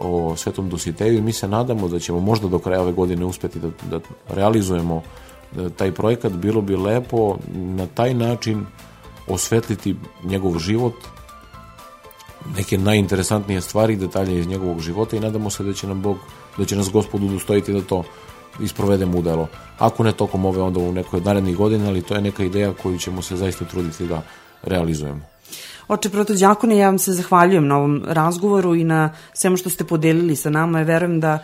o 0.00 0.36
Svetom 0.36 0.68
Dositeju 0.68 1.18
i 1.18 1.22
mi 1.22 1.32
se 1.32 1.48
nadamo 1.48 1.88
da 1.88 1.98
ćemo 1.98 2.20
možda 2.20 2.48
do 2.48 2.58
kraja 2.58 2.82
ove 2.82 2.92
godine 2.92 3.24
uspeti 3.24 3.58
da, 3.58 3.68
da 3.90 4.00
realizujemo 4.28 5.02
e, 5.56 5.68
taj 5.76 5.92
projekat. 5.92 6.32
Bilo 6.32 6.60
bi 6.60 6.76
lepo 6.76 7.36
na 7.54 7.86
taj 7.86 8.14
način 8.14 8.66
osvetliti 9.28 9.96
njegov 10.24 10.58
život, 10.58 10.94
neke 12.56 12.78
najinteresantnije 12.78 13.60
stvari, 13.60 13.96
detalje 13.96 14.38
iz 14.38 14.46
njegovog 14.46 14.80
života 14.80 15.16
i 15.16 15.20
nadamo 15.20 15.50
se 15.50 15.64
da 15.64 15.72
će 15.72 15.86
nam 15.86 16.02
Bog, 16.02 16.18
da 16.58 16.64
će 16.64 16.76
nas 16.76 16.90
Gospod 16.90 17.22
udostojiti 17.22 17.72
da 17.72 17.80
to 17.80 18.04
isprovedemo 18.60 19.18
u 19.18 19.22
delo. 19.22 19.48
Ako 19.78 20.02
ne 20.04 20.12
tokom 20.12 20.44
ove, 20.44 20.62
onda 20.62 20.80
u 20.80 20.92
nekoj 20.92 21.16
od 21.16 21.24
narednih 21.24 21.56
godina, 21.56 21.88
ali 21.88 22.02
to 22.02 22.14
je 22.14 22.22
neka 22.22 22.44
ideja 22.44 22.72
koju 22.82 22.98
ćemo 22.98 23.22
se 23.22 23.36
zaista 23.36 23.64
truditi 23.64 24.06
da 24.06 24.22
realizujemo. 24.62 25.20
Oče 25.88 26.10
Proto 26.10 26.34
Đakone, 26.34 26.76
ja 26.76 26.86
vam 26.86 26.98
se 26.98 27.12
zahvaljujem 27.12 27.66
na 27.66 27.76
ovom 27.76 28.02
razgovoru 28.06 28.74
i 28.74 28.84
na 28.84 29.14
svemu 29.34 29.56
što 29.56 29.70
ste 29.70 29.84
podelili 29.84 30.36
sa 30.36 30.50
nama. 30.50 30.78
Ja 30.78 30.84
verujem 30.84 31.20
da, 31.20 31.38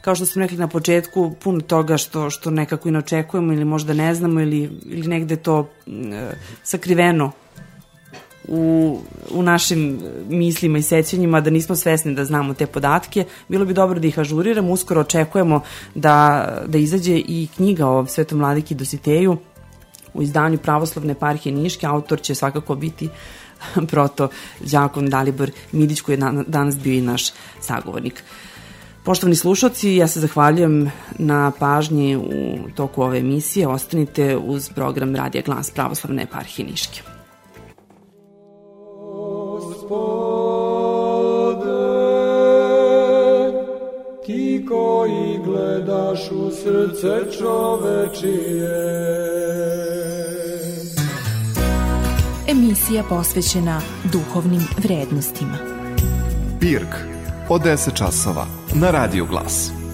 kao 0.00 0.14
što 0.14 0.26
sam 0.26 0.42
rekli 0.42 0.58
na 0.58 0.68
početku, 0.68 1.34
puno 1.42 1.60
toga 1.60 1.96
što, 1.96 2.30
što 2.30 2.50
nekako 2.50 2.88
i 2.88 2.92
ne 2.92 2.98
očekujemo 2.98 3.52
ili 3.52 3.64
možda 3.64 3.94
ne 3.94 4.14
znamo 4.14 4.40
ili, 4.40 4.70
ili 4.84 5.08
negde 5.08 5.36
to 5.36 5.68
e, 5.86 6.32
sakriveno 6.62 7.32
u, 8.48 8.98
u 9.30 9.42
našim 9.42 10.00
mislima 10.28 10.78
i 10.78 10.82
sećanjima 10.82 11.40
da 11.40 11.50
nismo 11.50 11.76
svesni 11.76 12.14
da 12.14 12.24
znamo 12.24 12.54
te 12.54 12.66
podatke. 12.66 13.24
Bilo 13.48 13.64
bi 13.64 13.74
dobro 13.74 14.00
da 14.00 14.06
ih 14.06 14.18
ažuriramo. 14.18 14.72
Uskoro 14.72 15.00
očekujemo 15.00 15.60
da, 15.94 16.48
da 16.66 16.78
izađe 16.78 17.16
i 17.16 17.48
knjiga 17.56 17.86
o 17.86 18.06
Svetom 18.06 18.38
Vladiki 18.38 18.74
Dositeju 18.74 19.36
u 20.14 20.22
izdanju 20.22 20.58
Pravoslavne 20.58 21.14
parhije 21.14 21.54
Niške. 21.54 21.86
Autor 21.86 22.20
će 22.20 22.34
svakako 22.34 22.74
biti 22.74 23.08
proto 23.90 24.28
Đakon 24.60 25.10
Dalibor 25.10 25.50
Midić 25.72 26.00
koji 26.00 26.14
je 26.14 26.44
danas 26.46 26.78
bio 26.78 26.94
i 26.94 27.00
naš 27.00 27.30
sagovornik. 27.60 28.22
Poštovani 29.04 29.36
slušalci, 29.36 29.94
ja 29.94 30.08
se 30.08 30.20
zahvaljujem 30.20 30.90
na 31.18 31.52
pažnji 31.58 32.16
u 32.16 32.70
toku 32.74 33.02
ove 33.02 33.18
emisije. 33.18 33.68
Ostanite 33.68 34.36
uz 34.36 34.68
program 34.68 35.16
Radija 35.16 35.42
Glas 35.46 35.70
Pravoslavne 35.70 36.22
eparhije 36.22 36.68
Niške. 36.68 37.15
Koji 44.68 45.40
gledaš 45.44 46.30
u 46.30 46.50
srce 46.50 47.38
čovečije. 47.38 48.76
Emisija 52.48 53.04
posvećena 53.08 53.80
duhovnim 54.12 54.62
vrednostima. 54.78 55.58
Pirk 56.60 56.94
od 57.48 57.62
10 57.62 57.94
časova 57.94 58.46
na 58.74 58.90
Radio 58.90 59.24
Glas. 59.24 59.85